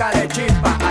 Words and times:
jacaretipa. 0.00 0.89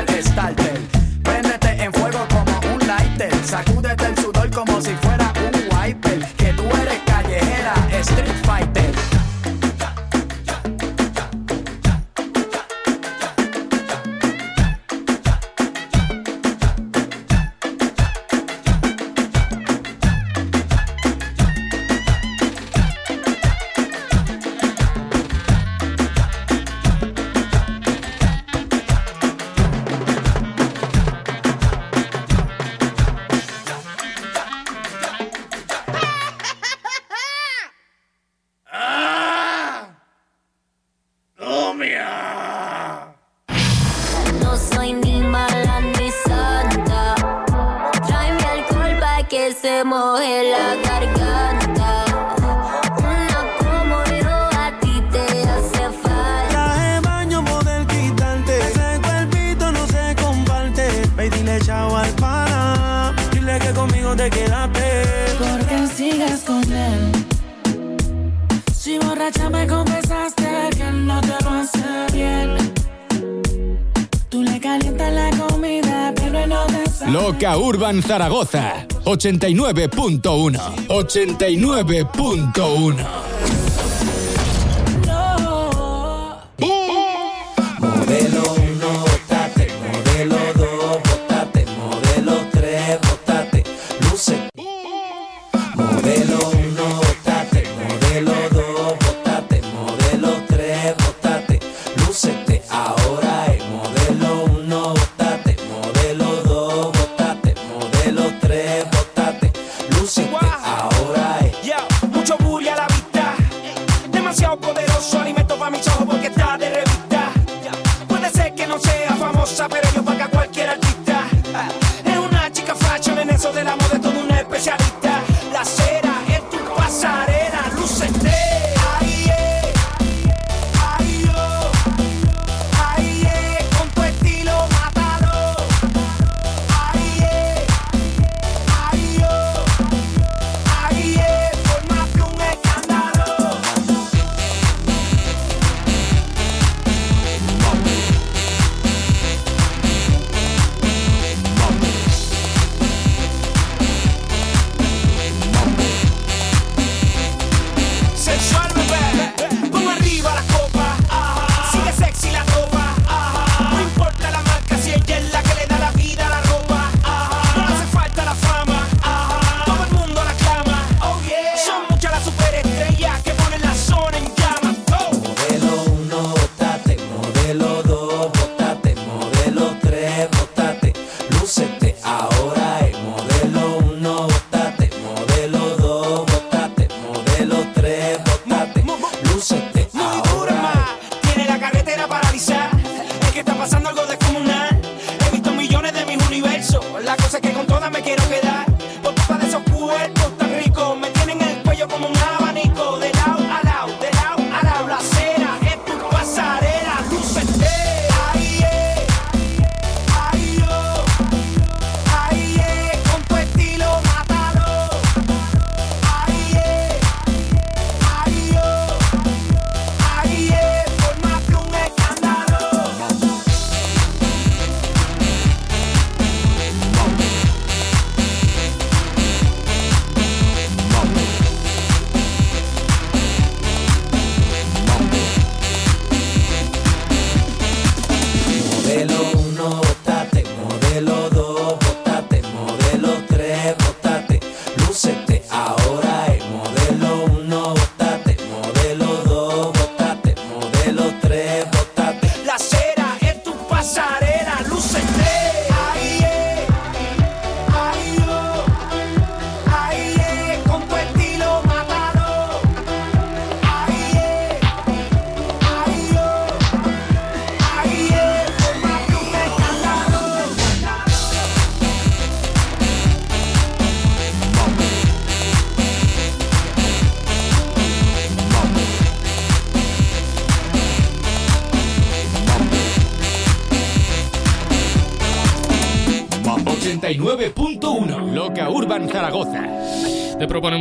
Urban 78.00 78.02
Zaragoza. 78.02 78.86
89.1 79.04 80.60
89.1 80.88 83.29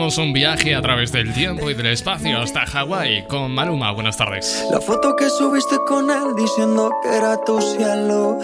proponemos 0.08 0.18
un 0.18 0.32
viaje 0.32 0.74
a 0.74 0.80
través 0.80 1.12
del 1.12 1.34
tiempo 1.34 1.68
y 1.70 1.74
del 1.74 1.86
espacio 1.86 2.38
hasta 2.38 2.64
Hawái 2.64 3.26
con 3.26 3.52
Maluma. 3.52 3.92
Buenas 3.92 4.16
tardes. 4.16 4.66
La 4.70 4.80
foto 4.80 5.14
que 5.16 5.28
subiste 5.28 5.76
con 5.86 6.10
él 6.10 6.34
diciendo 6.36 6.90
que 7.02 7.08
era 7.14 7.36
tu 7.44 7.60
cielo. 7.60 8.38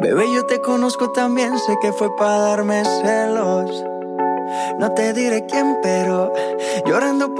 Bebé, 0.00 0.24
yo 0.34 0.44
te 0.46 0.60
conozco 0.60 1.12
también, 1.12 1.56
sé 1.58 1.76
que 1.80 1.92
fue 1.92 2.08
para 2.16 2.38
darme 2.38 2.82
celos. 2.84 3.70
No 4.78 4.92
te 4.92 5.12
diré 5.12 5.46
quién, 5.46 5.76
pero 5.82 6.32
llorando 6.86 7.31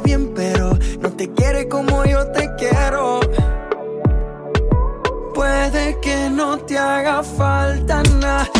Bien, 0.00 0.32
pero 0.34 0.78
no 1.00 1.12
te 1.12 1.30
quiere 1.32 1.68
como 1.68 2.04
yo 2.04 2.26
te 2.28 2.48
quiero. 2.56 3.20
Puede 5.34 6.00
que 6.00 6.30
no 6.30 6.58
te 6.58 6.78
haga 6.78 7.22
falta 7.22 8.02
nada 8.20 8.51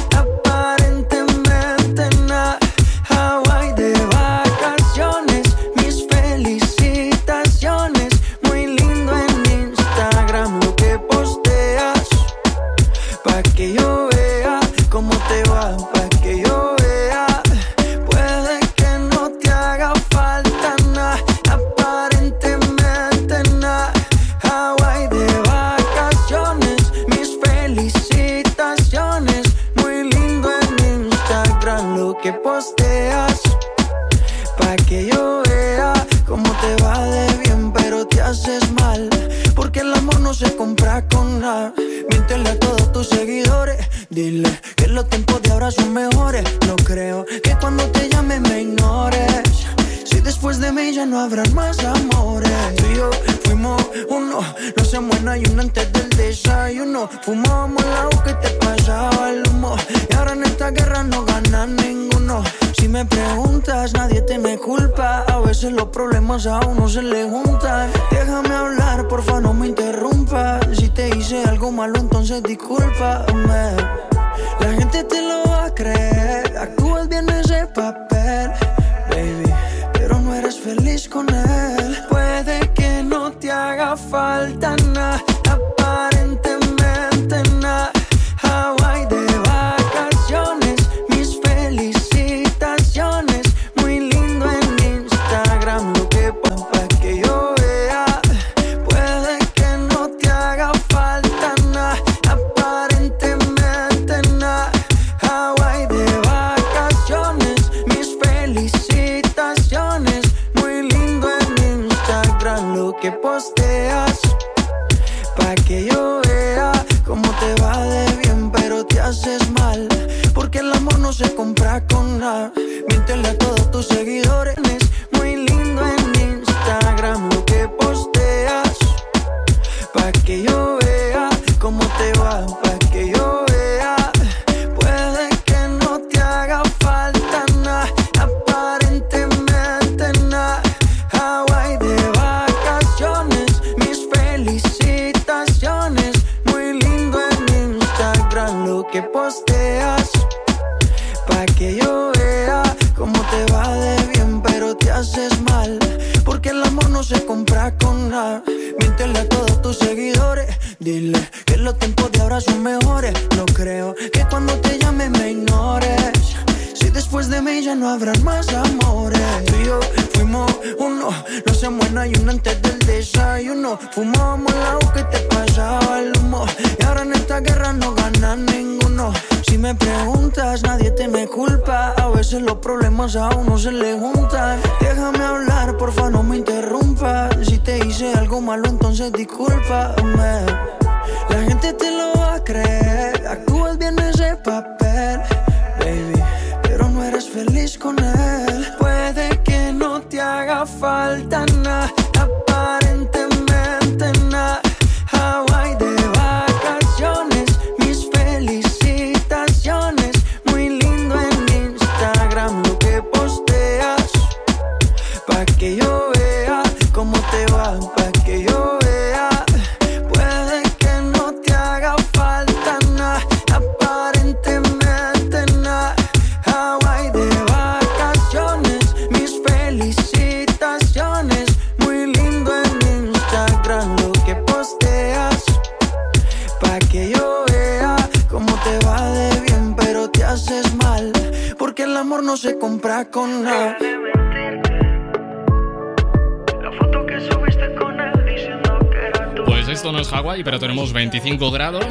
feliz 197.33 197.79
con 197.79 197.99
él. 197.99 198.67
Puede 198.79 199.41
que 199.43 199.73
no 199.73 200.01
te 200.03 200.21
haga 200.21 200.67
falta 200.67 201.47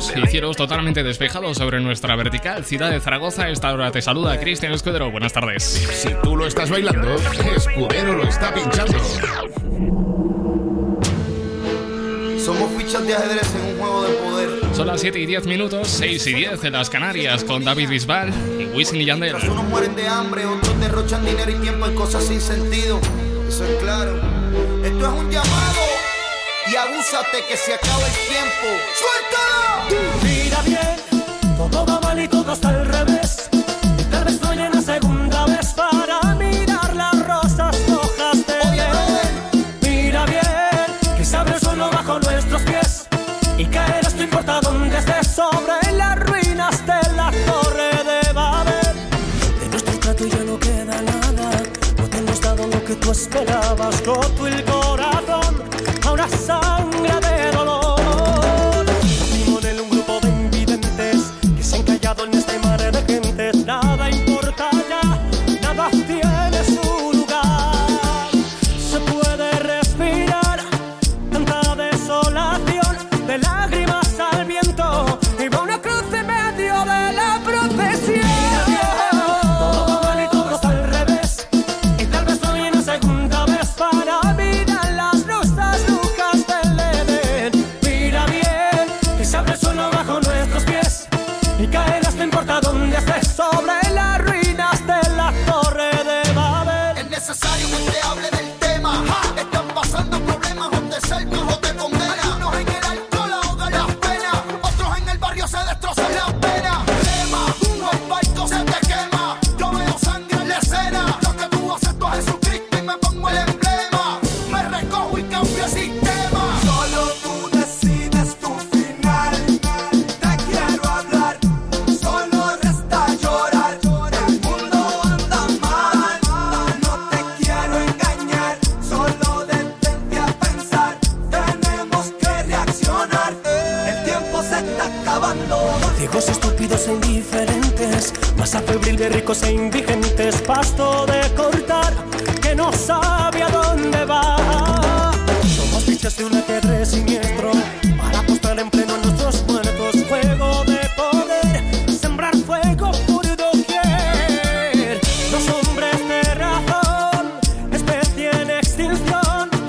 cielos, 0.05 0.29
cielos 0.29 0.57
totalmente 0.57 1.03
despejados 1.03 1.57
sobre 1.57 1.79
nuestra 1.79 2.15
vertical 2.15 2.63
ciudad 2.65 2.89
de 2.91 2.99
Zaragoza. 2.99 3.49
Esta 3.49 3.73
hora 3.73 3.91
te 3.91 4.01
saluda 4.01 4.39
Cristian 4.39 4.73
Escudero. 4.73 5.11
Buenas 5.11 5.33
tardes. 5.33 5.63
Si 5.63 6.09
tú 6.23 6.35
lo 6.35 6.45
estás 6.47 6.69
bailando, 6.69 7.15
Escudero 7.55 8.15
lo 8.15 8.23
está 8.23 8.53
pinchando. 8.53 8.97
Somos 12.43 12.71
fichas 12.75 13.05
de 13.05 13.13
ajedrez 13.13 13.55
en 13.55 13.73
un 13.73 13.79
juego 13.79 14.03
de 14.03 14.13
poder. 14.13 14.75
Son 14.75 14.87
las 14.87 15.01
7 15.01 15.19
y 15.19 15.25
10 15.27 15.45
minutos, 15.45 15.87
6 15.87 16.25
y 16.27 16.33
10 16.33 16.63
en 16.63 16.73
las 16.73 16.89
Canarias 16.89 17.43
con 17.43 17.63
David 17.63 17.89
Bisbal 17.89 18.33
y 18.59 18.65
Wisin 18.75 19.01
y 19.01 19.05
Yandel. 19.05 19.35
Unos 19.35 19.65
mueren 19.65 19.95
de 19.95 20.07
hambre, 20.07 20.45
otros 20.45 20.79
derrochan 20.79 21.23
dinero 21.23 21.51
y 21.51 21.55
tiempo 21.55 21.85
en 21.85 21.93
cosas 21.93 22.23
sin 22.23 22.41
sentido. 22.41 22.99
Eso 23.47 23.65
es 23.65 23.83
claro. 23.83 24.19
Esto 24.83 25.05
es 25.05 25.19
un 25.19 25.29
llamado. 25.29 25.80
Que 27.11 27.57
se 27.57 27.73
acaba 27.73 28.07
el 28.07 28.13
tiempo. 28.29 28.67
¡Suéltalo! 28.97 30.23
Mira 30.23 30.61
bien, 30.61 31.57
todo 31.57 31.85
va 31.85 31.99
mal 31.99 32.17
y 32.17 32.25
todo 32.25 32.53
está 32.53 32.69
al 32.69 32.85
revés. 32.85 33.49
Y 33.97 34.03
tal 34.05 34.23
vez 34.23 34.41
no 34.41 34.49
hay 34.49 34.81
segunda 34.81 35.45
vez 35.45 35.73
para 35.73 36.21
mirar 36.35 36.95
las 36.95 37.27
rosas 37.27 37.75
rojas 37.89 38.47
de 38.47 38.53
Oye. 38.69 38.87
Mira 39.81 40.25
bien, 40.25 41.17
que 41.17 41.25
sabe 41.25 41.51
el 41.51 41.59
suelo 41.59 41.89
bajo 41.91 42.17
nuestros 42.21 42.61
pies. 42.61 43.07
Y 43.57 43.65
caerás 43.65 44.15
no 44.15 44.23
importa 44.23 44.61
dónde 44.61 44.97
estés 44.97 45.27
sobre 45.27 45.91
las 45.91 46.17
ruinas 46.17 46.79
de 46.85 47.13
la 47.17 47.29
torre 47.45 47.91
de 48.05 48.31
Babel. 48.31 48.95
De 49.59 49.67
nuestro 49.67 49.99
trato 49.99 50.25
ya 50.27 50.43
no 50.45 50.57
queda 50.57 51.01
nada. 51.01 51.61
No 51.97 52.07
te 52.07 52.19
hemos 52.19 52.39
dado 52.39 52.67
lo 52.67 52.81
que 52.85 52.95
tú 52.95 53.11
esperabas. 53.11 54.01
Coto 54.01 54.47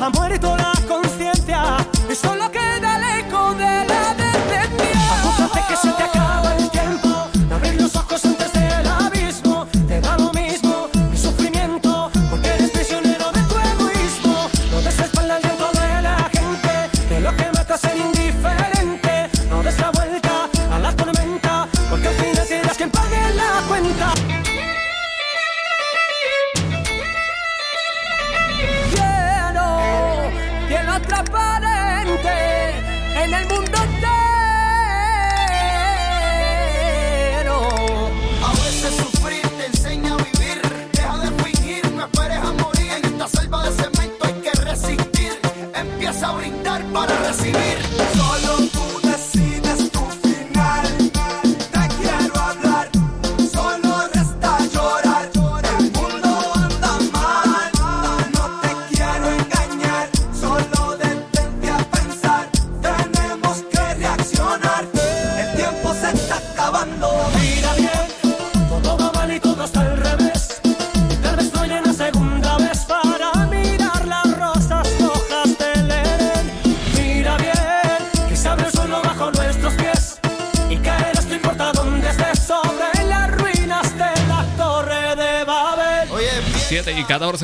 ha 0.02 0.10
muerto. 0.10 0.51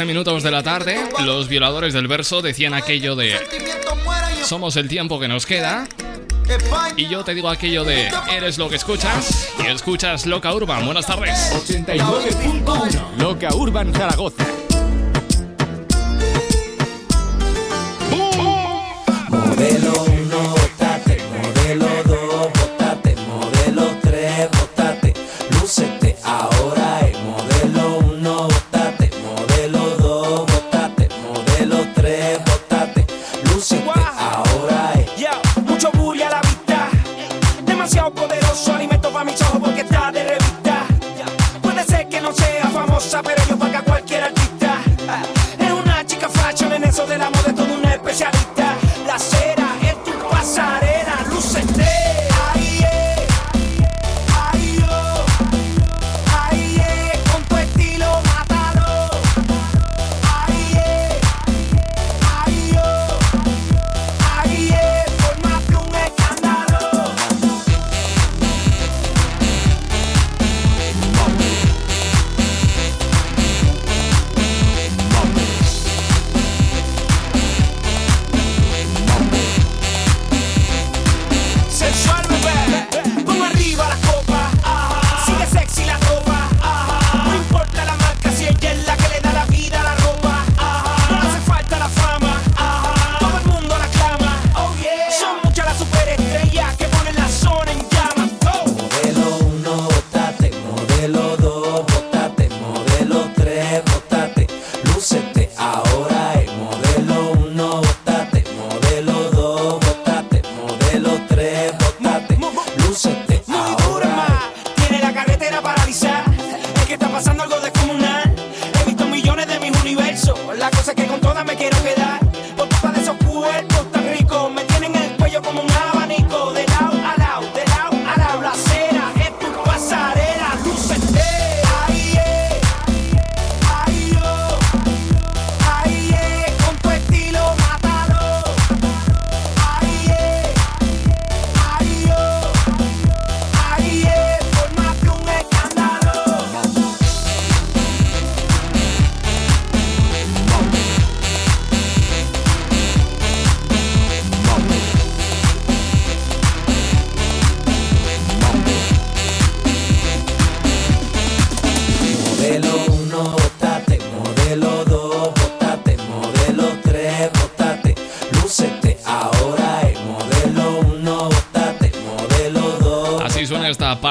minutos 0.09 0.43
de 0.43 0.51
la 0.51 0.63
tarde, 0.63 0.99
los 1.23 1.49
violadores 1.49 1.93
del 1.93 2.09
verso 2.09 2.41
decían 2.41 2.73
aquello 2.73 3.15
de 3.15 3.37
somos 4.43 4.77
el 4.77 4.89
tiempo 4.89 5.21
que 5.21 5.29
nos 5.29 5.45
queda. 5.45 5.87
Y 6.97 7.09
yo 7.09 7.23
te 7.25 7.35
digo 7.35 7.51
aquello 7.51 7.85
de 7.85 8.11
eres 8.33 8.57
lo 8.57 8.71
que 8.71 8.77
escuchas 8.77 9.53
y 9.63 9.67
escuchas 9.67 10.25
Loca 10.25 10.55
Urban. 10.55 10.87
Buenas 10.87 11.07
tardes. 11.07 11.39
89.1 11.69 13.19
Loca 13.19 13.55
Urban 13.55 13.93
Zaragoza. 13.93 14.38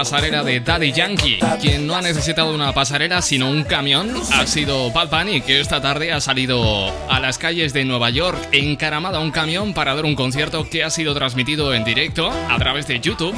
Pasarela 0.09 0.41
de 0.41 0.61
Daddy 0.61 0.93
Yankee. 0.93 1.37
Quien 1.59 1.85
no 1.85 1.93
ha 1.93 2.01
necesitado 2.01 2.55
una 2.55 2.71
pasarela 2.71 3.21
sino 3.21 3.49
un 3.49 3.65
camión 3.65 4.09
ha 4.31 4.47
sido 4.47 4.89
Bad 4.89 5.09
Bunny, 5.09 5.41
que 5.41 5.59
esta 5.59 5.81
tarde 5.81 6.13
ha 6.13 6.21
salido 6.21 6.93
a 7.09 7.19
las 7.19 7.37
calles 7.37 7.73
de 7.73 7.83
Nueva 7.83 8.09
York 8.09 8.37
encaramado 8.53 9.17
a 9.17 9.19
un 9.19 9.31
camión 9.31 9.73
para 9.73 9.95
dar 9.95 10.05
un 10.05 10.15
concierto 10.15 10.69
que 10.69 10.85
ha 10.85 10.89
sido 10.91 11.13
transmitido 11.13 11.73
en 11.73 11.83
directo 11.83 12.31
a 12.31 12.57
través 12.57 12.87
de 12.87 13.01
YouTube 13.01 13.35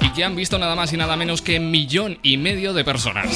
y 0.00 0.10
que 0.10 0.24
han 0.24 0.34
visto 0.34 0.58
nada 0.58 0.74
más 0.74 0.92
y 0.92 0.96
nada 0.96 1.16
menos 1.16 1.40
que 1.40 1.60
millón 1.60 2.18
y 2.24 2.36
medio 2.36 2.72
de 2.72 2.82
personas. 2.82 3.28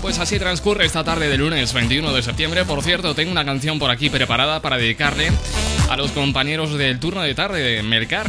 pues 0.00 0.18
así 0.18 0.40
transcurre 0.40 0.86
esta 0.86 1.04
tarde 1.04 1.28
de 1.28 1.36
lunes 1.36 1.72
21 1.72 2.12
de 2.12 2.22
septiembre. 2.22 2.64
Por 2.64 2.82
cierto, 2.82 3.14
tengo 3.14 3.30
una 3.30 3.44
canción 3.44 3.78
por 3.78 3.92
aquí 3.92 4.10
preparada 4.10 4.60
para 4.60 4.76
dedicarle 4.76 5.30
a 5.88 5.96
los 5.96 6.10
compañeros 6.10 6.76
del 6.76 6.98
turno 6.98 7.20
de 7.20 7.34
tarde 7.36 7.62
de 7.62 7.82
Melcar. 7.84 8.28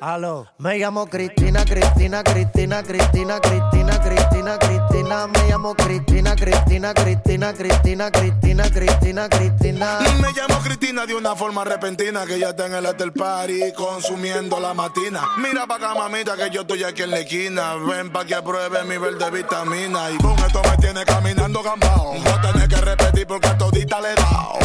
Aló. 0.00 0.46
Me 0.56 0.78
llamo 0.78 1.06
Cristina, 1.06 1.62
Cristina, 1.66 2.22
Cristina, 2.24 2.82
Cristina, 2.82 3.38
Cristina, 3.38 4.00
Cristina, 4.00 4.58
Cristina. 4.58 5.26
Me 5.26 5.46
llamo 5.46 5.74
Cristina, 5.74 6.34
Cristina, 6.34 6.94
Cristina, 6.94 7.52
Cristina, 7.52 8.10
Cristina, 8.10 8.70
Cristina, 8.70 9.28
Cristina. 9.28 9.98
Me 10.22 10.32
llamo 10.32 10.58
Cristina 10.64 11.04
de 11.04 11.14
una 11.14 11.36
forma 11.36 11.64
repentina 11.64 12.24
que 12.24 12.38
ya 12.38 12.50
está 12.50 12.66
en 12.66 12.74
el 12.76 12.86
hotel 12.86 13.12
party 13.12 13.74
consumiendo 13.76 14.58
la 14.58 14.72
matina. 14.72 15.20
Mira 15.36 15.66
pa' 15.66 15.76
acá, 15.76 15.94
mamita, 15.94 16.34
que 16.34 16.48
yo 16.48 16.62
estoy 16.62 16.82
aquí 16.82 17.02
en 17.02 17.10
la 17.10 17.18
esquina. 17.18 17.74
Ven 17.74 18.10
pa' 18.10 18.24
que 18.24 18.36
apruebe 18.36 18.82
mi 18.84 18.96
verde 18.96 19.30
vitamina. 19.30 20.10
Y 20.10 20.16
con 20.16 20.38
esto 20.38 20.62
me 20.62 20.78
tiene 20.78 21.04
caminando 21.04 21.62
gambao. 21.62 22.14
A 22.14 22.40
tener 22.40 22.68
que 22.68 22.76
repetir 22.76 23.26
porque 23.26 23.48
a 23.48 23.58
todita 23.58 24.00
le 24.00 24.12
he 24.12 24.14
dado. 24.14 24.60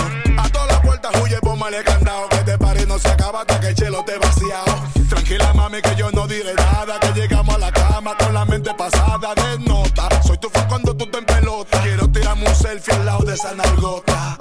Huye, 1.22 1.40
póngale 1.42 1.84
candado. 1.84 2.30
Que 2.30 2.38
este 2.38 2.58
party 2.58 2.86
no 2.86 3.00
se 3.00 3.08
acaba 3.08 3.42
hasta 3.42 3.60
que 3.60 3.68
el 3.68 3.76
chelo 3.76 4.04
te 4.04 4.18
vaciado. 4.18 4.84
Tranquila, 5.10 5.54
mami, 5.54 5.82
que 5.82 5.96
yo 5.96 6.12
no 6.12 6.28
diré 6.28 6.54
nada. 6.54 7.00
Que 7.00 7.20
llegamos 7.20 7.56
a 7.56 7.58
la 7.58 7.72
cama 7.72 8.16
con 8.18 8.34
la 8.34 8.46
mente 8.46 8.74
pasada 8.74 9.34
de 9.36 9.60
nota. 9.60 10.10
Soy 10.24 10.38
tu 10.38 10.50
fan 10.50 10.68
cuando 10.68 10.96
tú 10.96 11.10
te 11.10 11.18
en 11.18 11.26
pelota. 11.26 11.82
Quiero 11.82 12.10
tirarme 12.10 12.48
un 12.48 12.56
selfie 12.56 12.94
al 12.94 13.06
lado 13.06 13.24
de 13.24 13.34
esa 13.34 13.54
nargota. 13.54 14.38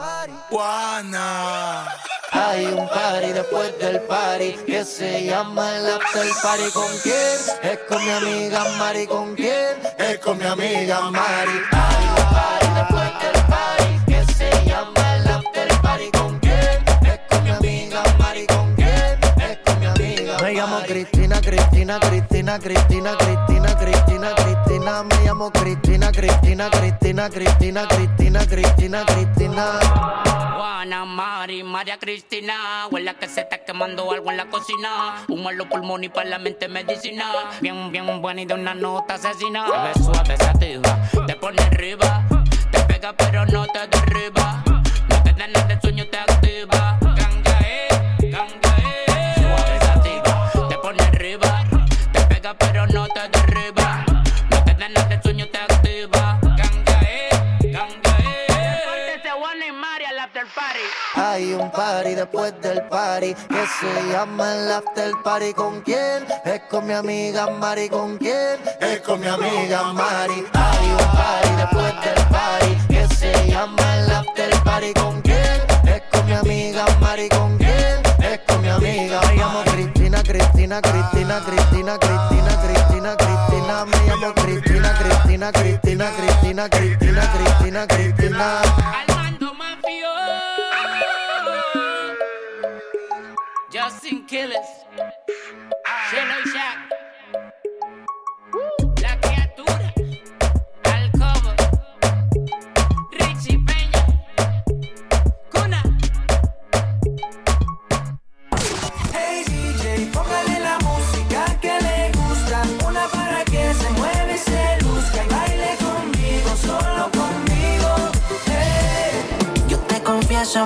Juana. 0.51 1.89
Hay 2.33 2.67
un 2.67 2.89
party 2.89 3.33
después 3.33 3.79
del 3.79 4.01
party 4.03 4.57
que 4.67 4.85
se 4.85 5.25
llama 5.25 5.77
el 5.77 5.87
after 5.87 6.27
party. 6.43 6.71
¿Con 6.73 6.99
quién? 7.03 7.39
Es 7.63 7.79
con 7.89 8.05
mi 8.05 8.11
amiga 8.11 8.65
Mari. 8.79 9.07
¿Con 9.07 9.35
quién? 9.37 9.77
Es 9.99 10.19
con 10.19 10.39
mi 10.39 10.45
amiga 10.45 11.11
Mari. 11.11 11.84
Cristina, 21.85 22.01
Cristina, 22.01 22.59
Cristina, 22.59 23.15
Cristina, 23.19 23.77
Cristina, 23.77 24.35
Cristina. 24.35 25.03
Me 25.03 25.15
llamo 25.23 25.51
Cristina, 25.51 26.11
Cristina, 26.11 26.71
Cristina, 26.71 27.29
Cristina, 27.29 27.87
Cristina, 27.87 28.47
Cristina, 28.47 29.05
Cristina. 29.05 29.81
Juana, 30.57 31.05
Mari, 31.05 31.63
María 31.63 31.99
Cristina. 31.99 32.87
Huele 32.91 33.15
que 33.17 33.29
se 33.29 33.43
está 33.43 33.59
quemando 33.59 34.11
algo 34.11 34.31
en 34.31 34.39
la 34.39 34.47
cocina. 34.47 35.27
Humo 35.29 35.51
en 35.51 35.59
los 35.59 35.67
pulmones 35.67 36.07
y 36.07 36.09
para 36.09 36.31
la 36.31 36.39
mente 36.39 36.69
medicina. 36.69 37.27
Bien, 37.61 37.93
bien 37.93 38.23
buena 38.23 38.41
y 38.41 38.47
de 38.47 38.55
una 38.55 38.73
nota 38.75 39.15
asesina. 39.15 39.67
Te 39.67 39.79
ves 39.89 40.07
suave, 40.07 40.39
sativa, 40.39 40.99
te 41.27 41.37
pone 41.37 41.63
arriba. 41.65 42.25
Te 42.71 42.81
pega 42.85 43.13
pero 43.13 43.45
no 43.45 43.67
te 43.67 43.87
derriba. 43.89 44.65
No 45.11 45.23
te 45.23 45.33
da 45.35 45.65
de 45.67 45.81
sueño, 45.83 46.07
te 46.09 46.17
activa. 46.17 46.99
Ganga, 47.03 47.51
eh, 47.51 47.54
Hay 61.35 61.53
un 61.53 61.69
party 61.73 62.15
después 62.15 62.55
del 62.61 62.81
party 62.83 63.35
que 63.35 63.67
se 63.67 64.13
llama 64.13 64.55
el 64.55 64.71
after 64.71 65.11
party. 65.25 65.53
¿Con 65.53 65.81
quién? 65.81 66.25
Es 66.45 66.61
con 66.71 66.87
mi 66.87 66.93
amiga 66.93 67.49
Mari. 67.49 67.89
¿Con 67.89 68.19
quién? 68.19 68.61
Es 68.79 69.01
con 69.01 69.19
mi 69.19 69.27
amiga 69.27 69.83
Mari. 69.95 70.47
Hay 70.53 70.91
un 70.91 70.97
party 70.97 71.49
después 71.57 71.93
del 72.05 72.27
party 72.29 72.77
que 72.87 73.15
se 73.17 73.51
llama 73.51 73.97
el 73.97 74.13
after 74.13 74.63
party. 74.63 74.95
¿Con 74.95 75.21
quién? 75.23 75.61
Es 75.87 76.03
con 76.13 76.25
mi 76.27 76.35
amiga 76.35 76.87
Mari. 77.01 77.29
¿Con 77.29 77.59
quién? 77.59 78.01
Es 78.21 78.39
con 78.47 78.61
mi 78.63 78.69
amiga. 78.69 79.21
Me 79.23 79.35
llamo 79.35 79.65
Cristina, 79.65 80.23
Cristina, 80.23 80.81
Cristina, 80.81 81.41
Cristina, 81.41 81.99
Cristina, 81.99 82.59
Cristina, 82.63 83.17
Cristina. 83.17 83.85
Me 83.87 83.97
llamo 84.07 84.35
Cristina, 84.35 84.95
Cristina, 85.01 85.51
Cristina, 85.51 86.13
Cristina, 86.13 86.69
Cristina, 86.69 87.33
Cristina, 87.33 87.87
Cristina. 87.89 89.14
Justin 93.85 94.25
Killers. 94.25 94.65
Chelo 94.65 94.84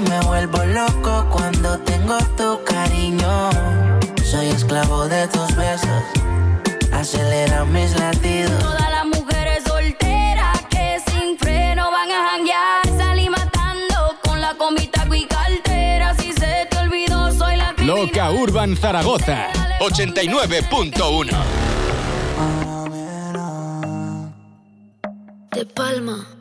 me 0.01 0.21
vuelvo 0.21 0.65
loco 0.65 1.27
cuando 1.31 1.79
tengo 1.81 2.19
tu 2.37 2.63
cariño. 2.65 3.51
Soy 4.25 4.49
esclavo 4.49 5.09
de 5.09 5.27
tus 5.29 5.57
besos, 5.57 6.03
acelera 6.93 7.65
mis 7.65 7.99
latidos. 7.99 8.59
Todas 8.61 8.91
las 8.91 9.07
mujeres 9.07 9.65
solteras 9.65 10.61
que 10.71 11.01
sin 11.07 11.39
freno 11.39 11.91
van 11.91 12.11
a 12.11 12.31
janguear. 12.31 12.87
Salí 12.97 13.29
matando 13.29 14.17
con 14.23 14.41
la 14.41 14.55
comita 14.55 15.07
y 15.13 15.27
cartera. 15.27 16.15
Si 16.15 16.33
se 16.33 16.67
te 16.71 16.79
olvidó, 16.79 17.33
soy 17.33 17.57
la 17.57 17.75
Loca 17.79 18.31
Urban 18.31 18.77
Zaragoza. 18.77 19.49
89.1. 19.81 21.37
De 25.53 25.67
palma. 25.67 26.38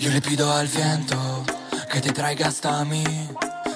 Yo 0.00 0.08
le 0.10 0.22
pido 0.22 0.50
al 0.50 0.66
viento 0.66 1.44
que 1.92 2.00
te 2.00 2.10
traiga 2.10 2.48
hasta 2.48 2.82
mí. 2.86 3.04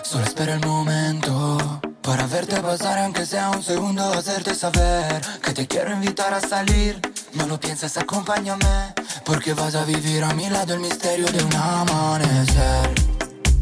Solo 0.02 0.24
espero 0.24 0.54
el 0.54 0.60
momento 0.60 1.82
para 2.00 2.26
verte 2.26 2.56
pasar, 2.62 2.98
aunque 3.00 3.26
sea 3.26 3.50
un 3.50 3.62
segundo, 3.62 4.02
hacerte 4.10 4.54
saber 4.54 5.20
que 5.42 5.52
te 5.52 5.66
quiero 5.66 5.92
invitar 5.92 6.32
a 6.32 6.40
salir. 6.40 6.98
No 7.34 7.46
lo 7.46 7.60
pienses, 7.60 7.98
acompáñame, 7.98 8.94
porque 9.26 9.52
vas 9.52 9.74
a 9.74 9.84
vivir 9.84 10.24
a 10.24 10.32
mi 10.32 10.48
lado 10.48 10.72
el 10.72 10.80
misterio 10.80 11.26
de 11.26 11.44
un 11.44 11.54
amanecer. 11.56 12.88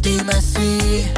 Dime 0.01 0.41
si 0.41 1.11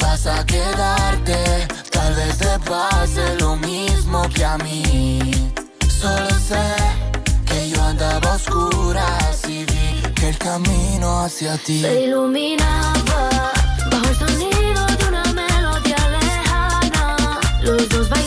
vas 0.00 0.24
a 0.28 0.46
quedarte, 0.46 1.66
tal 1.90 2.14
vez 2.14 2.38
te 2.38 2.58
pase 2.60 3.34
lo 3.40 3.56
mismo 3.56 4.22
que 4.32 4.44
a 4.44 4.56
mí. 4.58 5.50
Solo 5.88 6.30
sé 6.30 6.76
que 7.44 7.70
yo 7.70 7.82
andaba 7.82 8.34
a 8.34 8.36
oscuras 8.36 9.48
y 9.48 9.64
que 10.26 10.30
el 10.30 10.38
camino 10.38 11.20
hacia 11.20 11.56
ti 11.58 11.82
Se 11.82 12.04
iluminaba 12.04 13.52
bajo 13.90 14.08
el 14.08 14.16
sonido 14.16 14.86
de 14.98 15.08
una 15.08 15.24
melodía 15.32 16.08
lejana. 16.08 17.40
Los 17.62 17.88
dos 17.88 18.08
bailamos 18.08 18.25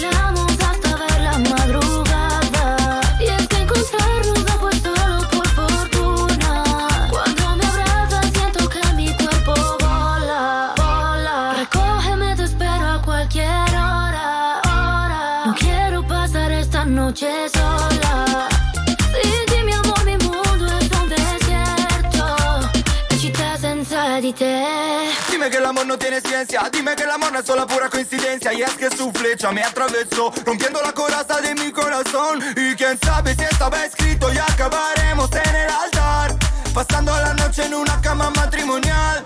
no 25.85 25.97
tiene 25.97 26.21
ciencia, 26.21 26.69
dime 26.71 26.95
que 26.95 27.03
el 27.03 27.11
amor 27.11 27.31
no 27.31 27.39
es 27.39 27.45
solo 27.45 27.65
pura 27.67 27.89
coincidencia. 27.89 28.53
Y 28.53 28.61
es 28.61 28.73
que 28.73 28.89
su 28.89 29.11
flecha 29.11 29.51
me 29.51 29.63
atravesó, 29.63 30.31
rompiendo 30.45 30.81
la 30.81 30.93
coraza 30.93 31.39
de 31.41 31.55
mi 31.55 31.71
corazón. 31.71 32.39
Y 32.55 32.75
quién 32.75 32.99
sabe 33.03 33.35
si 33.35 33.43
estaba 33.43 33.85
escrito 33.85 34.31
y 34.33 34.37
acabaremos 34.37 35.29
en 35.31 35.55
el 35.55 35.69
altar. 35.69 36.35
Pasando 36.73 37.11
la 37.11 37.33
noche 37.33 37.65
en 37.65 37.73
una 37.73 37.99
cama 38.01 38.29
matrimonial. 38.31 39.25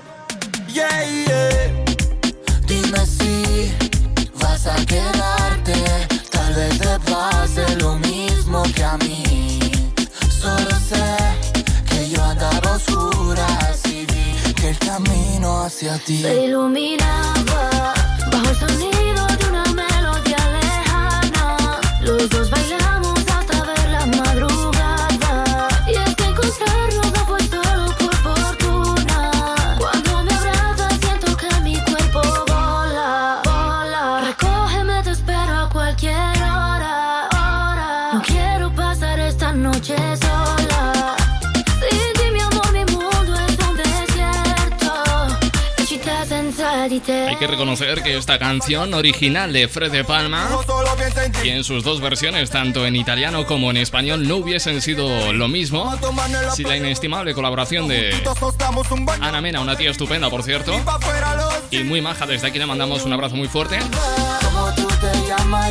Yeah, 0.68 1.04
yeah. 1.06 1.86
Dime 2.66 3.06
si 3.06 3.74
vas 4.36 4.66
a 4.68 4.76
quedarte. 4.86 5.74
Tal 6.32 6.54
vez 6.54 6.80
te 6.80 7.00
pase 7.12 7.76
lo 7.78 7.96
mismo 7.98 8.64
que 8.76 8.84
a 8.84 8.98
mí. 8.98 9.72
Solo 10.30 10.76
sé 10.90 11.18
que 11.90 12.10
yo 12.10 12.24
andaba 12.24 12.76
a 12.76 12.80
que 14.64 14.70
el 14.70 14.80
camino 14.80 15.64
hacia 15.64 15.98
ti. 15.98 16.22
Se 16.22 16.46
iluminaba 16.46 17.94
bajo 18.32 18.50
el 18.50 18.56
sonido 18.56 19.28
de 19.38 19.46
una 19.50 19.66
melodía 19.74 20.38
lejana. 20.58 21.82
Hay 46.84 47.38
que 47.38 47.48
reconocer 47.48 48.04
que 48.04 48.18
esta 48.18 48.38
canción 48.38 48.94
original 48.94 49.54
de 49.54 49.70
Fred 49.70 49.90
de 49.90 50.04
Palma 50.04 50.50
y 51.42 51.48
en 51.48 51.64
sus 51.64 51.82
dos 51.86 52.02
versiones, 52.02 52.50
tanto 52.50 52.86
en 52.86 52.98
italiano 52.98 53.46
como 53.46 53.70
en 53.70 53.78
español, 53.78 54.28
no 54.28 54.36
hubiesen 54.36 54.82
sido 54.82 55.32
lo 55.32 55.48
mismo 55.48 55.98
si 56.54 56.64
la 56.64 56.76
inestimable 56.76 57.34
colaboración 57.34 57.88
de 57.88 58.14
Ana 59.22 59.40
Mena, 59.40 59.62
una 59.62 59.78
tía 59.78 59.92
estupenda, 59.92 60.30
por 60.30 60.44
cierto, 60.44 60.74
y 61.72 61.84
muy 61.84 62.02
maja, 62.02 62.26
desde 62.26 62.48
aquí 62.48 62.60
le 62.60 62.66
mandamos 62.66 63.06
un 63.06 63.14
abrazo 63.14 63.38
muy 63.38 63.48
fuerte. 63.48 63.80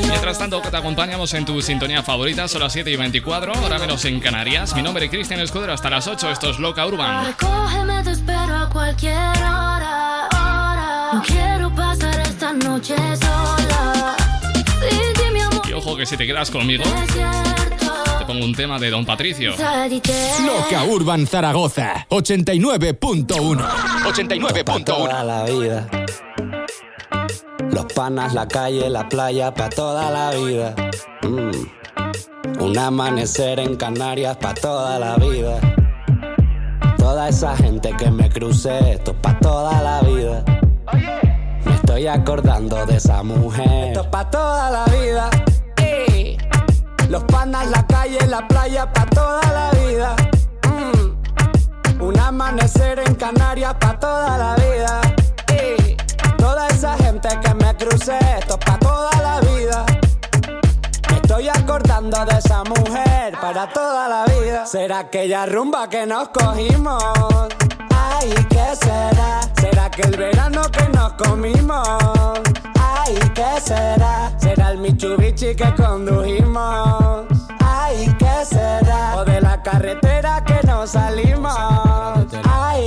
Mientras 0.09 0.39
tanto, 0.39 0.63
te 0.63 0.77
acompañamos 0.77 1.35
en 1.35 1.45
tu 1.45 1.61
sintonía 1.61 2.03
favorita, 2.03 2.49
son 2.49 2.63
las 2.63 2.73
7 2.73 2.91
y 2.91 2.97
24, 2.97 3.55
ahora 3.55 3.79
menos 3.79 4.03
en 4.07 4.19
Canarias. 4.19 4.75
Mi 4.75 4.81
nombre 4.81 5.05
es 5.05 5.11
Cristian 5.11 5.41
Escudero, 5.41 5.75
hasta 5.75 5.91
las 5.91 6.07
8, 6.07 6.31
esto 6.31 6.51
es 6.51 6.59
Loca 6.59 6.87
Urban. 6.87 7.27
Recógeme, 7.27 8.03
te 8.03 8.13
espero 8.13 8.57
a 8.57 8.69
cualquier 8.71 9.13
hora, 9.15 10.29
hora. 10.31 10.42
No 11.13 11.23
quiero 11.23 11.75
pasar 11.75 12.19
esta 12.21 12.55
noche 12.55 12.97
sola. 13.17 14.17
Y 15.69 15.73
ojo 15.75 15.95
que 15.95 16.07
si 16.07 16.17
te 16.17 16.27
quedas 16.27 16.51
conmigo, 16.51 16.85
te 18.19 18.25
pongo 18.25 18.43
un 18.47 18.55
tema 18.55 18.79
de 18.79 18.89
Don 18.89 19.05
Patricio. 19.05 19.53
Loca 19.53 20.85
Urban 20.85 21.27
Zaragoza 21.27 22.07
89.1 22.09 23.59
Pa' 23.59 24.09
89.1 24.11 24.85
toda 24.85 25.23
la 25.23 25.45
vida. 25.45 25.87
Los 27.71 27.93
panas, 27.93 28.33
la 28.33 28.49
calle, 28.49 28.89
la 28.89 29.07
playa, 29.07 29.53
pa' 29.53 29.69
toda 29.69 30.11
la 30.11 30.31
vida. 30.31 30.75
Mm. 31.23 32.63
Un 32.63 32.79
amanecer 32.79 33.61
en 33.61 33.77
Canarias, 33.77 34.39
pa' 34.39 34.55
toda 34.55 34.99
la 34.99 35.17
vida. 35.17 35.61
Toda 36.97 37.29
esa 37.29 37.55
gente 37.57 37.95
que 37.99 38.11
me 38.11 38.31
crucé, 38.31 38.93
esto 38.93 39.11
es 39.11 39.17
pa' 39.19 39.39
toda 39.41 39.83
la 39.83 40.01
vida. 40.01 40.43
Me 40.93 41.75
estoy 41.75 42.07
acordando 42.07 42.85
de 42.87 42.97
esa 42.97 43.23
mujer. 43.23 43.89
Esto 43.89 44.03
es 44.03 44.07
pa' 44.09 44.31
toda 44.31 44.71
la 44.71 44.85
vida. 44.87 45.31
Ey. 45.77 46.37
Los 47.09 47.25
panas, 47.25 47.69
la 47.71 47.87
calle, 47.87 48.19
la 48.27 48.47
playa, 48.47 48.93
pa' 48.93 49.07
toda 49.07 49.43
la 49.53 49.71
vida. 49.81 50.17
Mm. 50.69 52.03
Un 52.03 52.19
amanecer 52.19 53.01
en 53.07 53.15
Canarias 53.15 53.75
pa' 53.81 53.99
toda 53.99 54.39
la 54.39 54.55
vida. 54.57 55.01
Y 55.49 55.97
toda 56.37 56.69
esa 56.69 56.97
gente 56.97 57.29
que 57.43 57.55
me 57.55 57.77
crucé, 57.77 58.19
esto 58.39 58.55
es 58.59 58.65
pa' 58.65 58.79
toda 58.79 59.11
la 59.23 59.41
vida. 59.41 59.85
Me 61.11 61.17
estoy 61.17 61.49
acordando 61.49 62.25
de 62.25 62.39
esa 62.39 62.65
mujer 62.65 63.35
para 63.41 63.69
toda 63.69 64.09
la 64.09 64.25
vida. 64.25 64.67
¿Será 64.67 65.01
aquella 65.01 65.47
rumba 65.47 65.89
que 65.89 66.07
nos 66.07 66.29
cogimos? 66.29 67.03
Ay, 68.23 68.35
¿qué 68.51 68.77
será? 68.77 69.41
¿Será 69.61 69.91
que 69.91 70.03
el 70.03 70.17
verano 70.17 70.63
que 70.71 70.89
nos 70.91 71.13
comimos? 71.15 71.89
Ay, 72.81 73.19
¿qué 73.35 73.61
será? 73.61 74.33
¿Será 74.39 74.71
el 74.71 74.79
Mitsubishi 74.79 75.57
que 75.57 75.75
condujimos? 75.75 77.27
Ay, 77.59 78.15
¿qué 78.21 78.45
será? 78.45 79.17
O 79.17 79.25
de 79.25 79.41
la 79.41 79.61
carretera 79.61 80.45
que 80.45 80.65
nos 80.65 80.91
salimos. 80.91 81.53
Ay. 82.45 82.82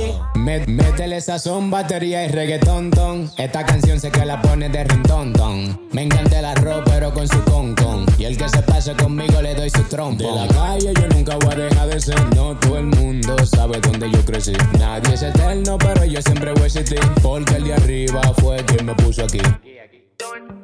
Met- 0.46 0.68
Métele 0.68 1.20
sazón, 1.20 1.70
batería 1.72 2.24
y 2.24 2.28
reggaetón, 2.28 2.92
ton. 2.92 3.28
Esta 3.36 3.66
canción 3.66 3.98
sé 3.98 4.12
que 4.12 4.24
la 4.24 4.40
pone 4.40 4.68
de 4.68 4.84
rintón, 4.84 5.32
ton. 5.32 5.76
Me 5.90 6.02
encanta 6.02 6.38
el 6.38 6.44
arroz, 6.44 6.82
pero 6.86 7.12
con 7.12 7.26
su 7.26 7.42
con, 7.42 7.74
con. 7.74 8.06
Y 8.16 8.26
el 8.26 8.36
que 8.36 8.48
se 8.48 8.62
pase 8.62 8.94
conmigo 8.94 9.42
le 9.42 9.56
doy 9.56 9.70
su 9.70 9.82
trompo. 9.88 10.22
De 10.22 10.30
la 10.32 10.46
calle 10.46 10.92
yo 10.94 11.08
nunca 11.08 11.36
voy 11.44 11.52
a 11.52 11.56
dejar 11.56 11.88
de 11.88 12.00
ser. 12.00 12.20
No 12.36 12.54
todo 12.60 12.78
el 12.78 12.86
mundo 12.86 13.36
sabe 13.44 13.80
dónde 13.80 14.08
yo 14.08 14.24
crecí. 14.24 14.52
Nadie 14.78 15.14
es 15.14 15.22
eterno, 15.22 15.76
pero 15.78 16.04
yo 16.04 16.22
siempre 16.22 16.52
voy 16.52 16.62
a 16.62 16.66
existir. 16.66 17.00
Porque 17.22 17.56
el 17.56 17.64
de 17.64 17.74
arriba 17.74 18.22
fue 18.40 18.64
quien 18.66 18.86
me 18.86 18.94
puso 18.94 19.24
aquí. 19.24 19.40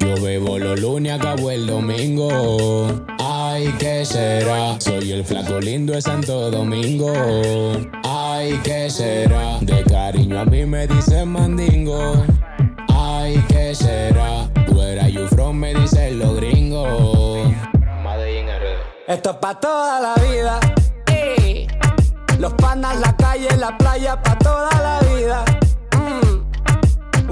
Yo 0.03 0.21
bebo 0.21 0.59
los 0.59 0.81
lunes, 0.81 1.13
acabo 1.13 1.51
el 1.51 1.67
domingo. 1.67 2.29
Ay, 3.21 3.73
¿qué 3.79 4.05
será? 4.05 4.81
Soy 4.81 5.13
el 5.13 5.25
flaco 5.25 5.61
lindo 5.61 5.93
de 5.93 6.03
Santo 6.03 6.51
Domingo. 6.51 7.13
Ay, 8.03 8.59
¿qué 8.65 8.91
será? 8.91 9.59
De 9.61 9.85
cariño 9.85 10.41
a 10.41 10.45
mí 10.45 10.67
me 10.67 10.89
dicen 10.89 11.29
mandingo. 11.29 12.25
Ay, 12.89 13.43
¿qué 13.49 13.75
será? 13.75 14.51
Are 15.03 15.11
you 15.11 15.27
from? 15.29 15.57
Me 15.57 15.75
dicen 15.75 16.19
los 16.19 16.37
gringos. 16.37 17.53
Esto 19.09 19.31
es 19.31 19.37
pa' 19.37 19.59
toda 19.59 20.01
la 20.01 20.15
vida. 20.23 20.61
Los 22.39 22.53
panas, 22.55 22.99
la 23.01 23.17
calle, 23.17 23.49
la 23.57 23.77
playa, 23.77 24.21
pa' 24.23 24.39
toda 24.39 24.71
la 24.81 25.01
vida. 25.15 25.45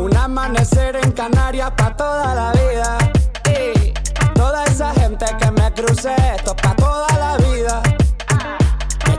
Un 0.00 0.16
amanecer 0.16 0.96
en 0.96 1.12
Canarias, 1.12 1.72
pa' 1.76 1.94
toda 1.94 2.34
la 2.34 2.52
vida. 2.52 2.96
Ey. 3.44 3.92
Toda 4.34 4.64
esa 4.64 4.94
gente 4.94 5.26
que 5.38 5.50
me 5.50 5.70
crucé, 5.74 6.14
esto 6.36 6.54
es 6.56 6.62
pa' 6.62 6.74
toda 6.74 7.06
la 7.18 7.36
vida. 7.36 7.39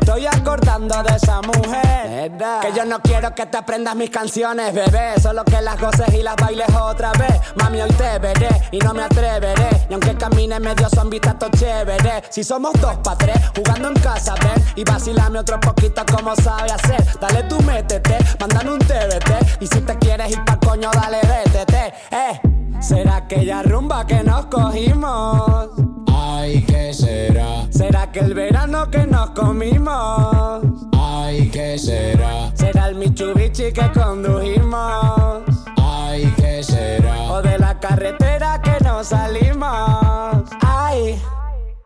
Estoy 0.02 0.26
acordando 0.26 1.04
de 1.04 1.16
esa 1.16 1.42
mujer. 1.42 2.32
Que 2.62 2.74
yo 2.76 2.86
no 2.86 3.00
quiero 3.02 3.34
que 3.36 3.46
te 3.46 3.58
aprendas 3.58 3.96
mis 3.96 4.10
canciones, 4.10 4.74
bebé. 4.74 5.14
Solo 5.22 5.46
que 5.46 5.62
las 5.62 5.80
goces 5.80 6.12
y 6.16 6.24
las 6.24 6.36
bailes 6.36 6.68
otra 6.74 7.12
vez. 7.14 7.40
Mami, 7.56 7.82
hoy 7.82 7.92
te 7.92 8.18
veré 8.18 8.50
y 8.72 8.80
no 8.80 8.94
me 8.96 9.04
atreveré. 9.04 9.86
Y 9.90 9.94
aunque 9.94 10.16
camine 10.16 10.60
medio 10.60 10.90
zombie, 10.90 11.20
tato 11.20 11.50
chévere. 11.50 12.24
Si 12.30 12.44
somos 12.44 12.74
dos 12.82 12.96
pa' 13.04 13.16
tres, 13.16 13.38
jugando 13.56 13.90
en 13.90 13.94
casa, 13.94 14.34
ven. 14.42 14.66
Y 14.76 14.84
vacilame 14.84 15.38
otro 15.38 15.60
poquito 15.60 16.04
como 16.12 16.36
sabe 16.36 16.72
hacer. 16.72 17.04
Dale 17.20 17.44
tú, 17.44 17.62
métete, 17.62 18.18
mandan 18.40 18.70
un 18.70 18.80
TBT. 18.80 19.62
Y 19.62 19.68
si 19.68 19.82
te 19.82 19.98
quieres 20.00 20.32
ir 20.32 20.44
pa' 20.44 20.58
coño, 20.58 20.90
dale, 20.94 21.20
vétete. 21.22 21.94
Eh, 22.10 22.61
será 22.82 23.18
aquella 23.18 23.64
rumba 23.64 24.06
que 24.06 24.24
nos 24.24 24.48
cogimos. 24.48 25.70
Ay, 26.14 26.64
¿qué 26.64 26.94
será? 26.94 27.68
¿Será 27.70 28.12
que 28.12 28.20
el 28.20 28.34
verano 28.34 28.90
que 28.90 29.06
nos 29.06 29.30
comimos? 29.32 30.64
Ay, 30.98 31.50
¿qué 31.50 31.78
será? 31.78 32.52
¿Será 32.56 32.90
el 32.90 32.96
Mitsubishi 32.96 33.72
que 33.72 33.92
condujimos? 33.94 35.44
Ay, 35.78 36.34
¿qué 36.36 36.64
será? 36.64 37.32
¿O 37.32 37.42
de 37.42 37.58
la 37.60 37.80
carretera 37.80 38.62
que 38.62 38.84
nos 38.84 39.08
salimos? 39.08 40.44
Ay, 40.62 41.22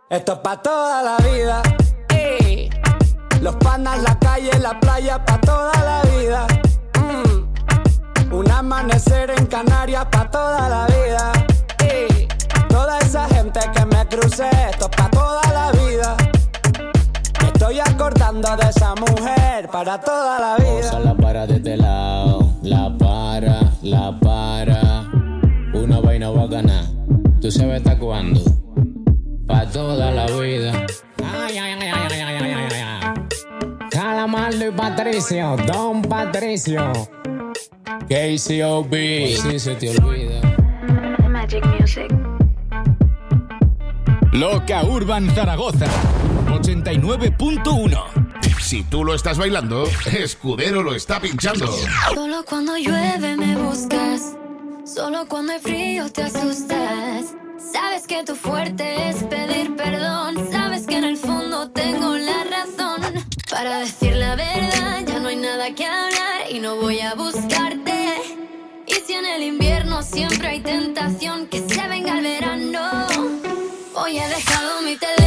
esto 0.10 0.34
es 0.34 0.40
pa' 0.40 0.62
toda 0.62 1.02
la 1.04 1.18
vida. 1.18 1.62
Ey. 2.10 2.70
Los 3.42 3.56
panas, 3.58 4.02
la 4.02 4.18
calle, 4.18 4.52
la 4.60 4.80
playa, 4.80 5.24
pa' 5.24 5.40
toda 5.42 5.74
la 5.84 6.02
vida. 6.18 6.48
Un 8.36 8.52
amanecer 8.52 9.32
en 9.38 9.46
Canarias, 9.46 10.06
pa' 10.12 10.30
toda 10.30 10.68
la 10.68 10.88
vida. 10.88 11.32
Ey. 11.80 12.28
Toda 12.68 13.00
esa 13.00 13.30
gente 13.30 13.62
que 13.74 13.86
me 13.86 14.06
crucé, 14.08 14.50
esto 14.72 14.90
es 14.92 14.98
pa' 14.98 15.10
toda 15.10 15.42
la 15.54 15.72
vida. 15.72 16.18
Me 17.42 17.48
estoy 17.48 17.80
acordando 17.80 18.58
de 18.58 18.70
esa 18.70 18.94
mujer 18.96 19.70
para 19.72 20.02
toda 20.02 20.38
la 20.40 20.58
vida. 20.58 20.90
Osa 20.90 21.00
la 21.00 21.16
para 21.16 21.48
de 21.48 21.56
este 21.56 21.78
lado, 21.78 22.52
la 22.62 22.94
para, 22.98 23.72
la 23.82 24.20
para. 24.20 25.10
Una 25.74 26.02
vaina 26.02 26.30
bacana, 26.30 26.92
tú 27.40 27.50
sabes 27.50 27.78
hasta 27.78 27.98
cuándo. 27.98 28.42
pa' 29.48 29.66
toda 29.68 30.12
la 30.12 30.26
vida. 30.26 30.74
Ay, 31.24 31.58
ay, 31.58 31.72
ay, 31.72 31.90
ay, 31.90 32.08
ay, 32.12 32.22
ay, 32.22 32.54
ay, 32.54 32.84
ay. 32.84 33.90
Calamardo 33.90 34.68
y 34.68 34.72
Patricio, 34.72 35.56
Don 35.66 36.02
Patricio. 36.02 37.15
KCOB, 38.08 38.94
si 39.36 39.60
se 39.60 39.76
te 39.76 39.90
olvida. 39.90 40.40
Magic 41.28 41.66
Music. 41.80 42.14
Loca 44.32 44.84
Urban 44.84 45.34
Zaragoza 45.34 45.88
89.1 46.48 48.04
Si 48.60 48.84
tú 48.84 49.04
lo 49.04 49.16
estás 49.16 49.38
bailando, 49.40 49.86
Escudero 50.12 50.84
lo 50.84 50.94
está 50.94 51.20
pinchando. 51.20 51.68
Solo 52.14 52.46
cuando 52.48 52.78
llueve 52.78 53.38
me 53.38 53.56
buscas. 53.56 54.36
Solo 54.86 55.28
cuando 55.28 55.54
hay 55.54 55.60
frío 55.60 56.12
te 56.12 56.24
asustas. 56.24 57.34
Sabes 57.74 58.06
que 58.06 58.24
tu 58.24 58.36
fuerte 58.36 59.10
es 59.10 59.24
pedir 59.24 59.76
perdón. 59.76 60.36
Sabes 60.52 60.86
que 60.86 60.98
en 60.98 61.06
el 61.06 61.18
fondo 61.18 61.72
tengo 61.72 62.16
la 62.18 62.44
razón. 62.44 63.02
Para 63.50 63.80
decir 63.80 64.16
la 64.16 64.36
verdad, 64.36 65.04
ya 65.08 65.20
no 65.20 65.30
hay 65.30 65.38
nada 65.38 65.74
que 65.74 65.86
hablar 65.86 66.52
y 66.52 66.60
no 66.60 66.76
voy 66.76 67.00
a 67.00 67.16
buscarte. 67.16 67.55
El 69.36 69.44
invierno 69.44 70.02
siempre 70.02 70.48
hay 70.48 70.62
tentación, 70.62 71.48
que 71.48 71.60
se 71.60 71.86
venga 71.90 72.18
el 72.18 72.24
verano. 72.24 73.06
Hoy 73.94 74.18
he 74.18 74.30
dejado 74.30 74.82
mi 74.82 74.96
teléfono 74.96 75.25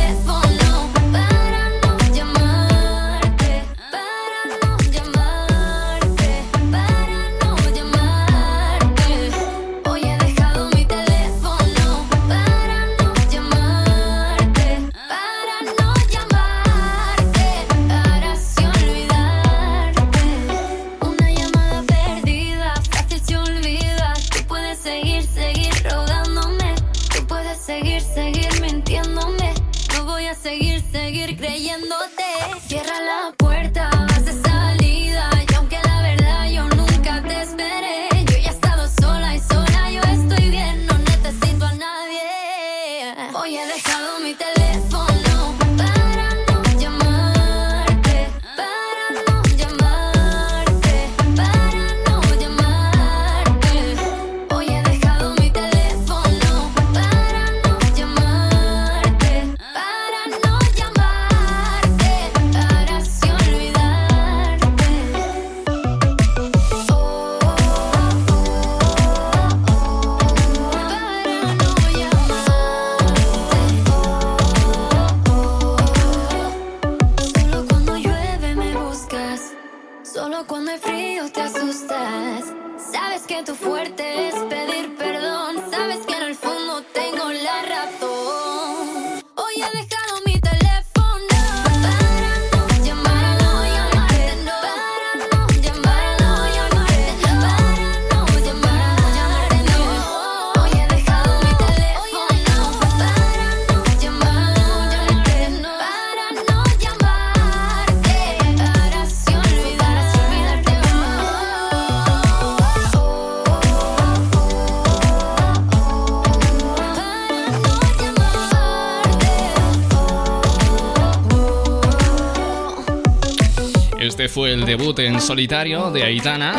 debut 124.69 124.99
en 124.99 125.19
solitario 125.19 125.91
de 125.91 126.03
Aitana. 126.03 126.55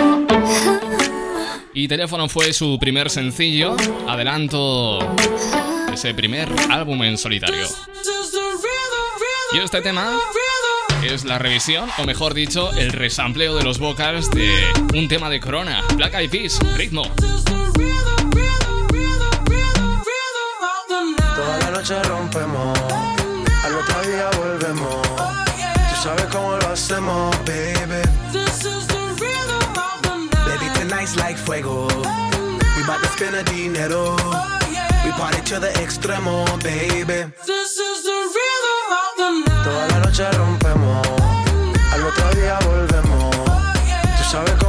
Y 1.76 1.88
Teléfono 1.88 2.28
fue 2.28 2.54
su 2.54 2.80
primer 2.80 3.12
sencillo, 3.12 3.78
adelanto 4.08 4.98
de 5.88 5.94
ese 5.94 6.16
primer 6.16 6.50
álbum 6.72 7.04
en 7.04 7.20
solitario. 7.20 7.68
Y 9.54 9.60
este 9.60 9.84
tema 9.84 10.18
es 11.04 11.24
la 11.24 11.38
revisión, 11.38 11.88
o 12.00 12.04
mejor 12.06 12.34
dicho, 12.34 12.72
el 12.74 12.94
resampleo 12.94 13.56
de 13.56 13.64
los 13.64 13.78
vocals 13.78 14.32
de 14.32 14.56
un 14.96 15.08
tema 15.08 15.30
de 15.30 15.40
Corona, 15.40 15.84
Black 15.96 16.16
Eyed 16.16 16.32
Peas, 16.32 16.60
Ritmo. 16.76 17.04
Toda 21.36 21.58
la 21.60 21.70
noche 21.70 22.02
rompemos, 22.02 22.80
al 23.64 23.76
otro 23.76 24.02
día 24.02 24.30
volvemos. 24.36 24.98
Tú 25.06 26.02
sabes 26.02 26.26
cómo 26.32 26.58
lo 26.58 26.70
hacemos, 26.70 27.38
baby. 27.46 27.79
Like 31.18 31.38
fuego. 31.38 31.88
We 31.88 32.84
bout 32.86 33.02
to 33.02 33.10
spend 33.10 33.36
a 33.36 33.44
dinero. 33.44 34.16
We 35.04 35.12
party 35.12 35.42
to 35.50 35.60
the 35.60 35.72
extremo, 35.82 36.46
baby. 36.62 37.32
Toda 39.64 39.88
la 39.88 40.00
noche 40.00 40.30
rompemos, 40.32 41.08
al 41.92 42.04
otro 42.06 42.30
día 42.36 42.60
volvemos. 42.66 43.36
Tú 44.18 44.24
sabes 44.32 44.54
cómo 44.60 44.69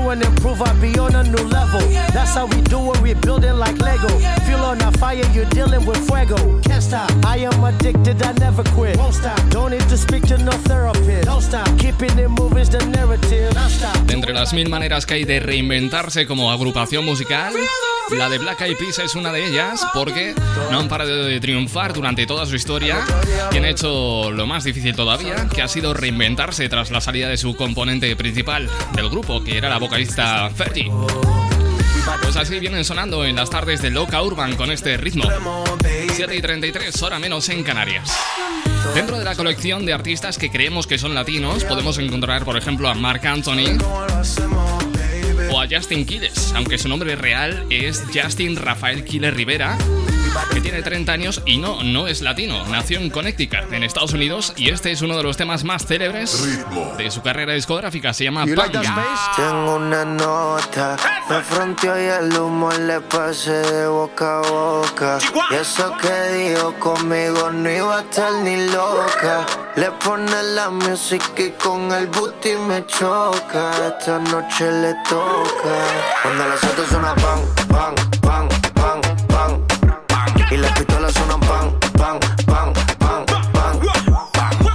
New 0.11 0.17
and 0.17 0.25
improve, 0.25 0.61
I 0.61 0.73
be 0.81 0.99
on 0.99 1.15
a 1.15 1.23
new 1.23 1.43
level. 1.47 1.79
That's 2.11 2.35
how 2.35 2.45
we 2.45 2.61
do 2.63 2.79
we 3.01 3.13
like 3.13 3.79
Lego. 3.79 4.09
On 4.61 4.81
a 4.81 4.91
fire, 4.97 5.23
you're 5.33 5.45
dealing 5.45 5.85
with 5.85 6.05
fuego. 6.05 6.35
I 7.25 7.37
am 7.37 7.63
addicted, 7.63 8.21
I 8.21 8.33
never 8.33 8.63
quit. 8.75 8.97
Stop, 9.11 9.39
don't 9.49 9.71
need 9.71 9.87
to 9.87 9.97
speak 9.97 10.23
to 10.27 10.37
no 10.37 10.51
therapist. 10.51 11.25
Don't 11.25 11.41
stop, 11.41 11.67
it 11.83 11.97
the 11.97 12.27
entre 14.09 14.33
las 14.33 14.53
mil 14.53 14.69
maneras 14.69 15.05
que 15.05 15.15
hay 15.15 15.23
de 15.23 15.39
reinventarse 15.39 16.27
como 16.27 16.51
agrupación 16.51 17.05
musical, 17.05 17.53
la 18.17 18.29
de 18.29 18.37
Black 18.37 18.61
Eyed 18.61 18.77
Peas 18.77 18.99
es 18.99 19.15
una 19.15 19.31
de 19.31 19.47
ellas 19.47 19.85
porque 19.93 20.35
no 20.69 20.79
han 20.79 20.87
parado 20.87 21.25
de 21.25 21.39
triunfar 21.39 21.93
durante 21.93 22.25
toda 22.25 22.45
su 22.45 22.55
historia 22.55 23.05
y 23.51 23.57
han 23.57 23.65
hecho 23.65 24.31
lo 24.31 24.45
más 24.45 24.63
difícil 24.63 24.95
todavía, 24.95 25.47
que 25.53 25.61
ha 25.61 25.67
sido 25.67 25.93
reinventarse 25.93 26.67
tras 26.69 26.91
la 26.91 27.01
salida 27.01 27.29
de 27.29 27.37
su 27.37 27.55
componente 27.55 28.15
principal 28.15 28.69
del 28.93 29.09
grupo, 29.09 29.43
que 29.43 29.57
era 29.57 29.69
la 29.69 29.79
vocalista 29.79 30.00
Fergie. 30.55 30.91
Pues 32.23 32.35
así 32.35 32.59
vienen 32.59 32.83
sonando 32.83 33.23
en 33.23 33.35
las 33.35 33.49
tardes 33.49 33.81
de 33.81 33.91
Loca 33.91 34.21
Urban 34.21 34.55
con 34.55 34.71
este 34.71 34.97
ritmo. 34.97 35.23
7 36.13 36.35
y 36.35 36.41
33, 36.41 37.01
hora 37.03 37.19
menos 37.19 37.47
en 37.49 37.63
Canarias. 37.63 38.11
Dentro 38.95 39.19
de 39.19 39.25
la 39.25 39.35
colección 39.35 39.85
de 39.85 39.93
artistas 39.93 40.37
que 40.37 40.49
creemos 40.49 40.87
que 40.87 40.97
son 40.97 41.13
latinos, 41.13 41.63
podemos 41.63 41.97
encontrar, 41.99 42.43
por 42.43 42.57
ejemplo, 42.57 42.89
a 42.89 42.95
Mark 42.95 43.25
Anthony 43.25 43.77
o 45.51 45.61
a 45.61 45.67
Justin 45.69 46.05
Quiles, 46.05 46.53
aunque 46.55 46.77
su 46.77 46.87
nombre 46.89 47.15
real 47.15 47.65
es 47.69 48.03
Justin 48.13 48.55
Rafael 48.55 49.03
Quiles 49.03 49.33
Rivera, 49.33 49.77
que 50.53 50.61
tiene 50.61 50.81
30 50.81 51.11
años 51.11 51.41
y 51.45 51.57
no, 51.57 51.83
no 51.83 52.07
es 52.07 52.21
latino. 52.21 52.65
Nació 52.67 52.99
en 52.99 53.09
Connecticut, 53.09 53.71
en 53.71 53.83
Estados 53.83 54.13
Unidos, 54.13 54.53
y 54.55 54.69
este 54.69 54.91
es 54.91 55.01
uno 55.01 55.17
de 55.17 55.23
los 55.23 55.37
temas 55.37 55.63
más 55.63 55.85
célebres 55.85 56.47
de 56.97 57.11
su 57.11 57.21
carrera 57.21 57.53
discográfica. 57.53 58.13
Se 58.13 58.23
llama 58.23 58.45
Panga. 58.45 58.81
Tengo 59.35 59.75
una 59.75 60.05
nota, 60.05 60.97
me 61.29 61.41
fronteó 61.41 62.01
y 62.01 62.05
el 62.05 62.37
humo 62.37 62.71
le 62.71 63.01
pasé 63.01 63.51
de 63.51 63.87
boca 63.87 64.39
a 64.39 64.41
boca. 64.41 65.19
Y 65.51 65.55
eso 65.55 65.95
que 65.97 66.37
dijo 66.37 66.73
conmigo 66.79 67.51
no 67.51 67.69
iba 67.69 67.97
a 67.97 68.01
estar 68.01 68.33
ni 68.43 68.67
loca. 68.67 69.45
Le 69.75 69.89
pone 70.03 70.43
la 70.55 70.69
música 70.69 71.41
y 71.41 71.51
con 71.51 71.91
el 71.91 72.07
booty 72.07 72.55
me 72.67 72.85
choca. 72.85 73.71
Esta 73.87 74.19
noche 74.19 74.71
le 74.71 74.93
toca. 75.07 75.75
Cuando 76.21 76.47
las 76.47 76.59
pan, 76.59 77.15
pan, 77.15 77.15
pan, 77.69 77.95
pan, 78.21 78.49
pan. 78.49 78.50
Y 80.51 80.57
las 80.57 80.71
pistolas 80.73 81.13
suenan 81.13 81.39
pan, 81.39 81.79
pan, 81.97 82.19
pan, 82.45 82.73
pan, 82.99 83.25
pan. 83.53 83.79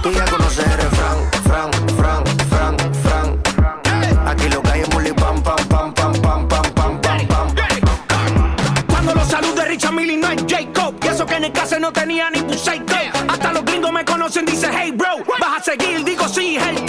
Tú 0.01 0.11
ya 0.11 0.25
conoces 0.25 0.65
el 0.65 0.73
refrán, 0.73 1.17
fran, 1.43 1.71
fran, 1.95 2.25
fran, 2.49 2.77
fran. 3.03 4.27
Aquí 4.27 4.49
lo 4.49 4.63
que 4.63 4.71
hay 4.71 4.81
es 4.81 5.13
pam, 5.13 5.43
pam, 5.43 5.67
pam, 5.67 5.93
pam, 5.93 6.13
pam, 6.13 6.47
pam, 6.47 6.71
pam, 6.73 7.01
pam, 7.01 7.27
pam. 7.27 8.55
Cuando 8.87 9.13
los 9.13 9.27
salude 9.27 9.65
Richard 9.65 9.93
Millie 9.93 10.17
no 10.17 10.31
es 10.31 10.43
Jacob. 10.47 10.95
Y 11.03 11.07
eso 11.09 11.27
que 11.27 11.35
en 11.35 11.43
el 11.43 11.51
caso 11.51 11.79
no 11.79 11.93
tenía 11.93 12.31
ni 12.31 12.41
Puseico. 12.41 12.95
Hasta 13.27 13.53
los 13.53 13.63
gringos 13.63 13.91
me 13.91 14.03
conocen, 14.03 14.47
dice 14.47 14.69
hey 14.71 14.91
bro. 14.91 15.17
Vas 15.39 15.59
a 15.59 15.63
seguir, 15.63 16.03
digo 16.03 16.27
sí, 16.27 16.57
es 16.57 16.86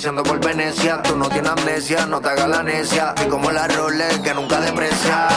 paseando 0.00 0.22
por 0.22 0.40
Venecia. 0.40 1.02
Tú 1.02 1.14
no 1.14 1.28
tienes 1.28 1.50
amnesia, 1.50 2.06
no 2.06 2.22
te 2.22 2.30
hagas 2.30 2.48
la 2.48 2.62
necia. 2.62 3.14
Y 3.22 3.28
como 3.28 3.50
la 3.50 3.68
Rolex 3.68 4.20
que 4.20 4.32
nunca 4.32 4.58
deprecia. 4.58 5.28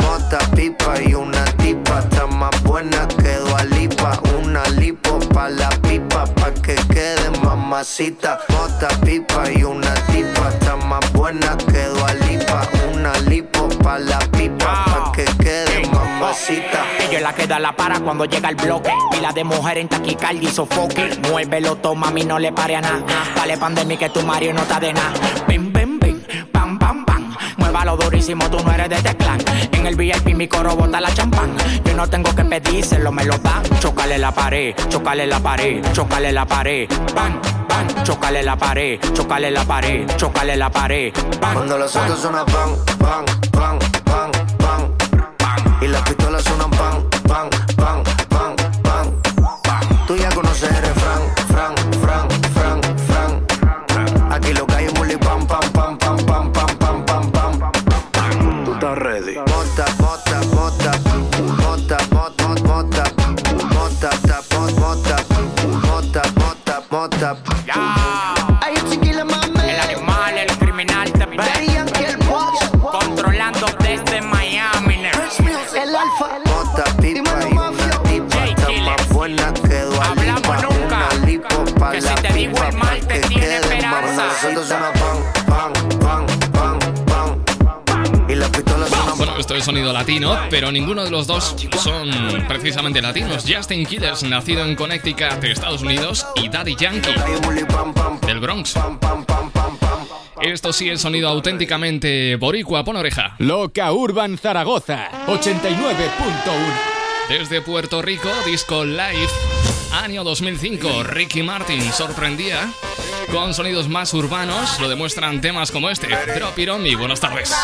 Mota, 0.00 0.38
pipa 0.56 1.00
y 1.00 1.14
una 1.14 1.44
tipa, 1.58 2.00
está 2.00 2.26
más 2.26 2.60
buena 2.64 3.06
que 3.06 3.38
Lipa. 3.76 4.20
Una 4.42 4.64
lipo 4.80 5.20
pa' 5.32 5.48
la 5.50 5.68
pipa, 5.82 6.24
pa' 6.34 6.52
que 6.52 6.74
quede 6.92 7.30
mamacita. 7.44 8.40
Mota, 8.48 8.88
pipa 9.04 9.50
y 9.52 9.62
una 9.62 9.94
Ella 17.08 17.16
es 17.16 17.22
la 17.22 17.32
que 17.32 17.46
da 17.46 17.58
la 17.58 17.72
para 17.72 18.00
cuando 18.00 18.26
llega 18.26 18.50
el 18.50 18.56
bloque. 18.56 18.92
Pila 19.10 19.32
de 19.32 19.42
mujer 19.42 19.78
en 19.78 19.88
taquicardia 19.88 20.46
y 20.46 20.52
sofoque. 20.52 21.18
Muévelo, 21.30 21.76
toma, 21.76 22.08
mami, 22.08 22.24
no 22.24 22.38
le 22.38 22.52
pare 22.52 22.76
a 22.76 22.82
nada. 22.82 23.02
Dale 23.34 23.56
pandemia 23.56 23.96
que 23.96 24.10
tu 24.10 24.20
Mario 24.22 24.52
no 24.52 24.60
está 24.60 24.78
de 24.78 24.92
nada. 24.92 25.12
Bim, 25.46 25.72
bim, 25.72 25.98
bim, 25.98 26.20
pam, 26.52 26.78
pam, 26.78 27.06
pam. 27.06 27.34
Muévalo 27.56 27.96
durísimo, 27.96 28.50
tú 28.50 28.62
no 28.62 28.72
eres 28.72 28.90
de 28.90 28.96
este 28.96 29.16
clan. 29.16 29.38
En 29.72 29.86
el 29.86 29.96
VIP 29.96 30.34
mi 30.34 30.48
coro 30.48 30.76
bota 30.76 31.00
la 31.00 31.12
champán. 31.14 31.56
Yo 31.82 31.94
no 31.94 32.06
tengo 32.10 32.34
que 32.36 32.44
pedírselo, 32.44 33.10
me 33.10 33.24
lo 33.24 33.38
dan. 33.38 33.62
Chocale 33.80 34.18
la 34.18 34.30
pared, 34.30 34.74
chocale 34.90 35.26
la 35.26 35.40
pared, 35.40 35.82
chocale 35.92 36.30
la 36.30 36.44
pared. 36.44 36.90
Bam, 37.14 37.40
bam, 37.70 38.04
chocale 38.04 38.42
la 38.42 38.54
pared, 38.54 39.00
chocale 39.14 39.50
la 39.50 39.64
pared, 39.64 40.06
chocale 40.16 40.56
la 40.58 40.68
pared. 40.68 41.14
Bam, 41.40 41.54
Cuando 41.54 41.78
los 41.78 41.90
pan, 41.90 42.10
pan, 42.12 42.44
pan, 42.98 43.24
pan. 43.24 43.47
Y 45.80 45.86
las 45.86 46.02
pistolas 46.02 46.42
suenan 46.42 46.70
pan, 46.70 47.04
pan, 47.28 47.48
sonido 89.68 89.92
latino, 89.92 90.34
pero 90.48 90.72
ninguno 90.72 91.04
de 91.04 91.10
los 91.10 91.26
dos 91.26 91.54
son 91.78 92.08
precisamente 92.48 93.02
latinos. 93.02 93.44
Justin 93.46 93.84
Killers, 93.84 94.22
nacido 94.22 94.64
en 94.64 94.74
Connecticut, 94.74 95.44
Estados 95.44 95.82
Unidos, 95.82 96.26
y 96.36 96.48
Daddy 96.48 96.74
Yankee, 96.74 97.14
del 98.26 98.40
Bronx. 98.40 98.76
Esto 100.40 100.72
sí 100.72 100.88
es 100.88 101.02
sonido 101.02 101.28
auténticamente 101.28 102.36
boricua, 102.36 102.82
pon 102.82 102.96
oreja. 102.96 103.36
Loca 103.40 103.92
Urban 103.92 104.38
Zaragoza 104.38 105.10
89.1. 105.26 105.68
Desde 107.28 107.60
Puerto 107.60 108.00
Rico, 108.00 108.30
Disco 108.46 108.86
Live, 108.86 109.28
año 109.92 110.24
2005, 110.24 111.02
Ricky 111.02 111.42
Martin 111.42 111.92
sorprendía 111.92 112.72
con 113.30 113.52
sonidos 113.52 113.86
más 113.90 114.14
urbanos, 114.14 114.80
lo 114.80 114.88
demuestran 114.88 115.42
temas 115.42 115.70
como 115.70 115.90
este. 115.90 116.06
Drop 116.06 116.58
It 116.58 116.70
On 116.70 116.82
Me, 116.82 116.96
buenas 116.96 117.20
tardes. 117.20 117.54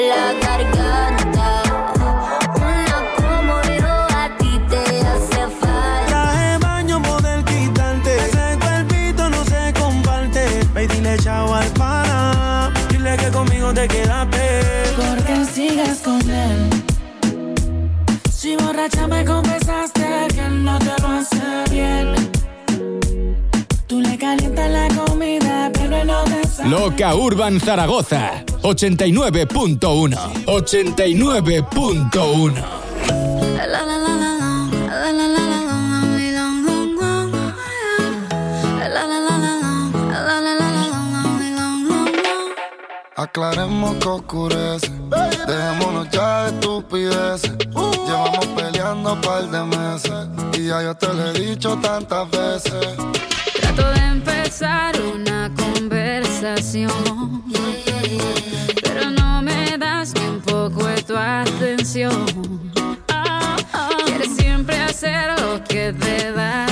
La 0.00 0.32
garganta. 0.40 1.62
Una 2.54 2.98
como 3.16 3.62
yo 3.80 3.94
a 4.16 4.30
ti 4.38 4.60
te 4.68 5.00
hace 5.00 5.48
falta. 5.60 6.06
Traje 6.06 6.58
baño 6.58 7.02
poder 7.02 7.44
quitarte. 7.44 8.16
Ese 8.16 8.58
cuerpito 8.60 9.28
no 9.28 9.44
se 9.44 9.72
comparte. 9.80 10.60
Ve 10.74 10.84
y 10.84 10.86
dile 10.86 11.16
chao 11.18 11.54
al 11.54 11.66
pana. 11.70 12.72
Dile 12.90 13.16
que 13.16 13.28
conmigo 13.30 13.72
te 13.72 13.88
quedaste. 13.88 14.62
Porque 14.96 15.44
sigues 15.44 15.98
con 15.98 16.20
él. 16.30 16.70
Si 18.32 18.56
borracha 18.56 19.06
me 19.08 19.24
confesaste 19.24 20.06
que 20.32 20.40
él 20.40 20.64
no 20.64 20.78
te 20.78 21.02
lo 21.02 21.08
hace 21.08 21.64
bien. 21.70 22.30
Tú 23.86 24.00
le 24.00 24.16
calientas 24.16 24.70
la 24.70 24.88
comida, 24.94 25.70
pero 25.72 25.96
él 25.96 26.06
no 26.06 26.22
te 26.24 26.46
sabe. 26.46 26.68
Loca 26.68 27.14
Urban 27.14 27.58
Zaragoza 27.58 28.44
89.1 28.62 30.16
89.1 30.46 32.54
La 33.56 33.66
la 33.66 33.82
la 33.84 33.98
la, 33.98 34.08
la 34.08 34.16
la 35.12 35.12
la 35.12 35.28
la, 35.28 35.38
long, 36.32 36.64
long, 36.66 36.66
long, 36.66 37.00
long. 37.00 37.32
La 38.78 38.88
la 38.88 39.06
la 39.06 39.18
la, 39.20 39.38
la 39.38 39.48
la 40.10 40.40
la 40.40 40.54
la, 40.54 40.68
long, 40.92 41.12
long, 41.14 41.40
long, 41.88 41.88
long. 41.88 42.12
Aclaremos 43.16 43.94
que 43.96 44.08
oscurece. 44.08 44.90
Dejémonos 45.46 46.08
ya 46.10 46.42
de 46.44 46.50
estupideces. 46.50 47.52
Llevamos 48.06 48.46
peleando 48.56 49.12
un 49.14 49.20
par 49.20 49.42
de 49.48 49.62
meses. 49.64 50.28
Y 50.58 50.66
ya 50.68 50.82
yo 50.82 50.94
te 50.94 51.06
lo 51.06 51.30
he 51.30 51.32
dicho 51.32 51.76
tantas 51.80 52.30
veces. 52.30 52.96
Trato 53.60 53.90
de 53.90 54.00
empezar 54.00 54.94
una 55.14 55.50
conversación, 55.54 55.97
pero 58.82 59.10
no 59.10 59.42
me 59.42 59.76
das 59.76 60.14
ni 60.14 60.26
un 60.28 60.40
poco 60.40 60.86
de 60.86 61.02
tu 61.02 61.16
atención. 61.16 62.70
Ah, 63.08 63.56
ah. 63.72 63.88
Quieres 64.06 64.36
siempre 64.36 64.76
hacer 64.80 65.40
lo 65.40 65.62
que 65.64 65.92
te 65.92 66.32
da 66.32 66.67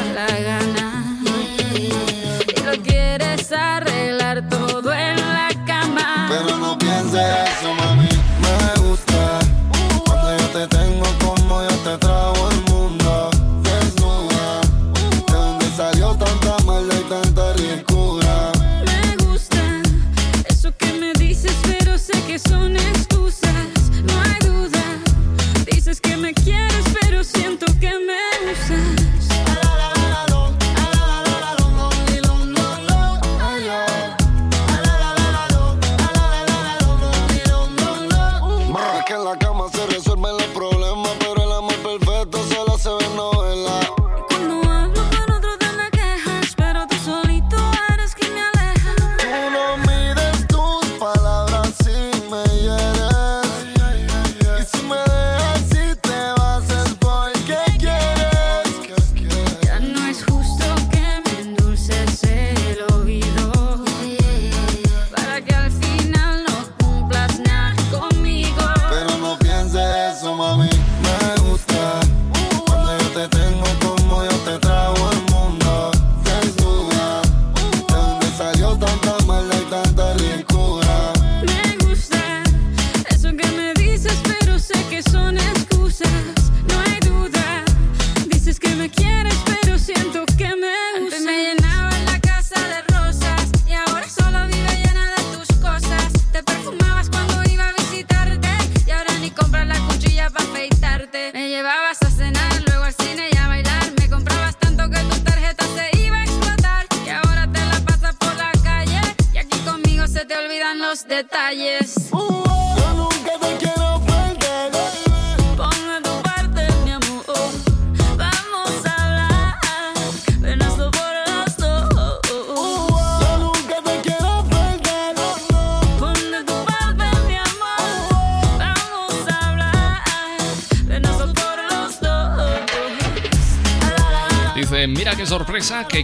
resuelven 40.27 40.61
los 40.61 40.76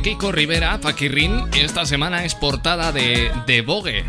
Kiko 0.02 0.32
Rivera, 0.32 0.78
Paquirrin, 0.78 1.44
esta 1.54 1.86
semana 1.86 2.24
es 2.24 2.34
portada 2.34 2.90
de, 2.90 3.30
de 3.46 3.62
Vogue. 3.62 4.04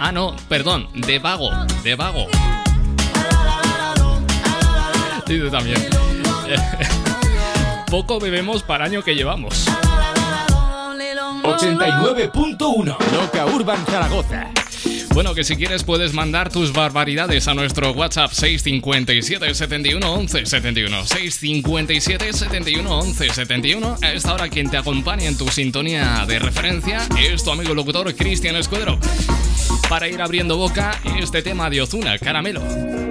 Ah, 0.00 0.10
no, 0.10 0.34
perdón, 0.48 0.88
de 0.94 1.18
Vago, 1.18 1.50
de 1.82 1.94
Vago. 1.94 2.26
Dice 5.26 5.50
también. 5.50 5.76
Poco 7.90 8.18
bebemos 8.18 8.62
para 8.62 8.86
año 8.86 9.02
que 9.02 9.14
llevamos. 9.14 9.66
89.1 11.42 12.96
Loca 13.12 13.46
Urban 13.46 13.84
Zaragoza 13.86 14.50
Bueno, 15.16 15.34
que 15.34 15.44
si 15.44 15.56
quieres 15.56 15.82
puedes 15.82 16.12
mandar 16.12 16.52
tus 16.52 16.74
barbaridades 16.74 17.48
a 17.48 17.54
nuestro 17.54 17.92
WhatsApp 17.92 18.32
657 18.32 19.54
71 19.54 20.12
11 20.12 20.44
71 20.44 21.06
657 21.06 22.34
71 22.34 22.98
11 22.98 23.30
71 23.30 23.96
A 24.02 24.12
esta 24.12 24.34
hora 24.34 24.50
quien 24.50 24.68
te 24.68 24.76
acompaña 24.76 25.24
en 25.24 25.38
tu 25.38 25.48
sintonía 25.48 26.26
de 26.28 26.38
referencia 26.38 27.08
es 27.18 27.42
tu 27.42 27.50
amigo 27.50 27.72
locutor 27.72 28.14
Cristian 28.14 28.56
Escudero. 28.56 28.98
Para 29.88 30.06
ir 30.06 30.20
abriendo 30.20 30.58
boca 30.58 31.00
este 31.18 31.40
tema 31.40 31.70
de 31.70 31.80
Ozuna, 31.80 32.18
Caramelo 32.18 33.05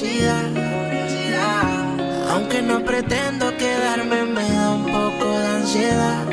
curiosidad. 0.00 0.44
Aunque 2.30 2.60
no 2.60 2.84
pretendo 2.84 3.56
quedarme, 3.56 4.24
me 4.24 4.50
da 4.50 4.70
un 4.72 4.84
poco 4.84 5.38
de 5.38 5.46
ansiedad. 5.46 6.24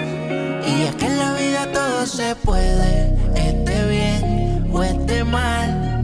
Y 0.67 0.83
es 0.83 0.95
que 0.95 1.05
en 1.05 1.17
la 1.17 1.33
vida 1.33 1.71
todo 1.71 2.05
se 2.05 2.35
puede, 2.35 3.13
esté 3.35 3.87
bien 3.87 4.69
o 4.71 4.83
esté 4.83 5.23
mal. 5.23 6.03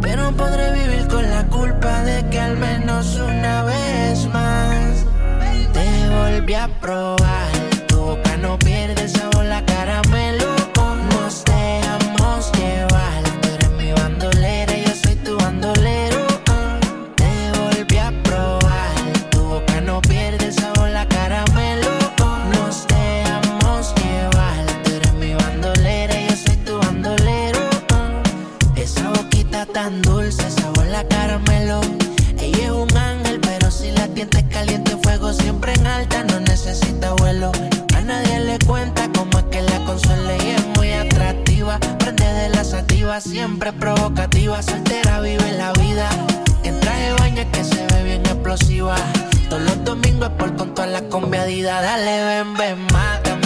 Pero 0.00 0.30
podré 0.36 0.72
vivir 0.72 1.08
con 1.08 1.28
la 1.28 1.44
culpa 1.48 2.02
de 2.02 2.28
que 2.30 2.38
al 2.38 2.56
menos 2.58 3.16
una 3.16 3.64
vez 3.64 4.26
más 4.26 5.04
te 5.72 5.86
volví 6.10 6.54
a 6.54 6.68
probar. 6.80 7.73
activa, 43.14 43.20
siempre 43.20 43.72
provocativa, 43.72 44.62
soltera, 44.62 45.20
vive 45.20 45.52
la 45.52 45.72
vida. 45.72 46.08
En 46.62 46.78
traje 46.80 47.12
baña 47.12 47.50
que 47.50 47.64
se 47.64 47.86
ve 47.86 48.04
bien 48.04 48.26
explosiva. 48.26 48.96
Todos 49.48 49.62
los 49.62 49.84
domingos 49.84 50.30
por 50.38 50.56
con 50.56 50.74
toda 50.74 50.86
la 50.88 51.02
combiadida. 51.08 51.80
Dale, 51.80 52.24
ven, 52.24 52.54
ven, 52.54 52.86
mátame 52.92 53.43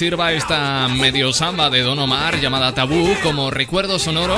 sirva 0.00 0.32
esta 0.32 0.88
medio 0.88 1.30
samba 1.34 1.68
de 1.68 1.82
Don 1.82 1.98
Omar 1.98 2.40
llamada 2.40 2.72
Tabú 2.72 3.14
como 3.22 3.50
recuerdo 3.50 3.98
sonoro 3.98 4.34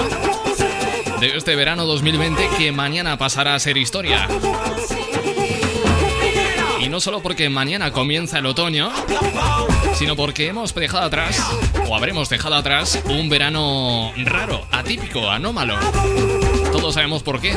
de 1.21 1.37
este 1.37 1.55
verano 1.55 1.87
2020 1.87 2.49
que 2.59 2.73
mañana 2.73 3.17
pasará 3.17 3.55
a 3.55 3.61
ser 3.61 3.77
historia. 3.77 4.27
Y 6.81 6.89
no 6.89 6.99
solo 6.99 7.21
porque 7.21 7.49
mañana 7.49 7.93
comienza 7.93 8.41
el 8.41 8.47
otoño, 8.47 8.91
sino 9.95 10.17
porque 10.17 10.49
hemos 10.49 10.75
dejado 10.75 11.05
atrás, 11.05 11.41
o 11.89 11.95
habremos 11.95 12.29
dejado 12.29 12.57
atrás, 12.57 13.01
un 13.05 13.29
verano 13.29 14.13
raro, 14.17 14.67
atípico, 14.73 15.31
anómalo. 15.31 15.77
Todos 16.73 16.95
sabemos 16.95 17.23
por 17.23 17.41
qué. 17.41 17.57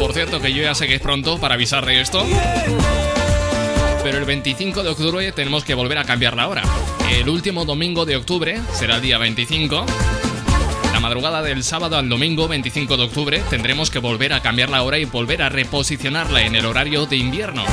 Por 0.00 0.14
cierto, 0.14 0.40
que 0.40 0.54
yo 0.54 0.62
ya 0.62 0.74
sé 0.74 0.86
que 0.86 0.94
es 0.94 1.02
pronto 1.02 1.38
para 1.38 1.56
avisar 1.56 1.84
de 1.84 2.00
esto. 2.00 2.24
Pero 4.06 4.18
el 4.18 4.24
25 4.24 4.84
de 4.84 4.90
octubre 4.90 5.32
tenemos 5.32 5.64
que 5.64 5.74
volver 5.74 5.98
a 5.98 6.04
cambiar 6.04 6.36
la 6.36 6.46
hora. 6.46 6.62
El 7.10 7.28
último 7.28 7.64
domingo 7.64 8.04
de 8.04 8.14
octubre 8.14 8.60
será 8.72 8.94
el 8.94 9.02
día 9.02 9.18
25 9.18 9.84
la 10.92 11.00
madrugada 11.00 11.42
del 11.42 11.64
sábado 11.64 11.98
al 11.98 12.08
domingo 12.08 12.46
25 12.46 12.96
de 12.96 13.02
octubre 13.02 13.42
tendremos 13.50 13.90
que 13.90 13.98
volver 13.98 14.32
a 14.32 14.42
cambiar 14.42 14.70
la 14.70 14.84
hora 14.84 14.98
y 14.98 15.06
volver 15.06 15.42
a 15.42 15.48
reposicionarla 15.48 16.42
en 16.42 16.54
el 16.54 16.66
horario 16.66 17.06
de 17.06 17.16
invierno. 17.16 17.64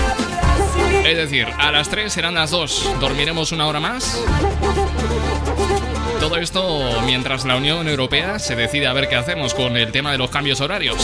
Es 1.05 1.17
decir, 1.17 1.47
a 1.59 1.71
las 1.71 1.89
3 1.89 2.11
serán 2.11 2.33
las 2.33 2.49
2. 2.49 2.95
¿Dormiremos 2.99 3.51
una 3.51 3.67
hora 3.67 3.79
más? 3.79 4.19
Todo 6.19 6.37
esto 6.37 7.01
mientras 7.05 7.45
la 7.45 7.57
Unión 7.57 7.87
Europea 7.87 8.39
se 8.39 8.55
decide 8.55 8.87
a 8.87 8.93
ver 8.93 9.07
qué 9.07 9.17
hacemos 9.17 9.53
con 9.53 9.77
el 9.77 9.91
tema 9.91 10.11
de 10.11 10.17
los 10.17 10.31
cambios 10.31 10.61
horarios. 10.61 10.97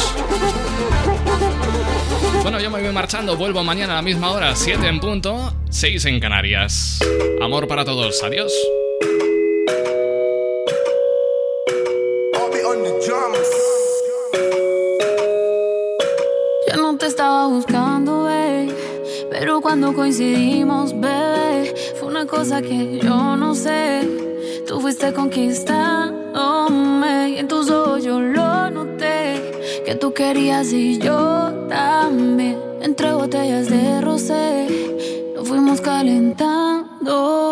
Bueno, 2.41 2.59
yo 2.59 2.71
me 2.71 2.81
voy 2.81 2.91
marchando, 2.91 3.37
vuelvo 3.37 3.63
mañana 3.63 3.93
a 3.93 3.95
la 3.97 4.01
misma 4.01 4.31
hora, 4.31 4.55
7 4.55 4.87
en 4.87 4.99
punto, 4.99 5.53
6 5.69 6.05
en 6.05 6.19
Canarias. 6.19 6.99
Amor 7.41 7.67
para 7.67 7.85
todos, 7.85 8.23
adiós. 8.23 8.51
estaba 17.09 17.47
buscando, 17.47 18.23
bebé. 18.23 18.73
Pero 19.29 19.59
cuando 19.61 19.93
coincidimos, 19.93 20.99
bebé, 20.99 21.73
fue 21.95 22.07
una 22.07 22.25
cosa 22.25 22.61
que 22.61 22.99
yo 22.99 23.35
no 23.35 23.53
sé. 23.55 24.07
Tú 24.67 24.79
fuiste 24.79 25.11
conquistándome 25.11 27.31
y 27.31 27.39
en 27.39 27.47
tus 27.47 27.69
ojos 27.69 27.78
tú 29.99 30.13
querías 30.13 30.71
y 30.71 30.97
yo 30.97 31.67
también. 31.67 32.57
Entre 32.81 33.11
botellas 33.11 33.69
de 33.69 34.01
rosé, 34.01 34.67
nos 35.35 35.47
fuimos 35.47 35.81
calentando. 35.81 37.48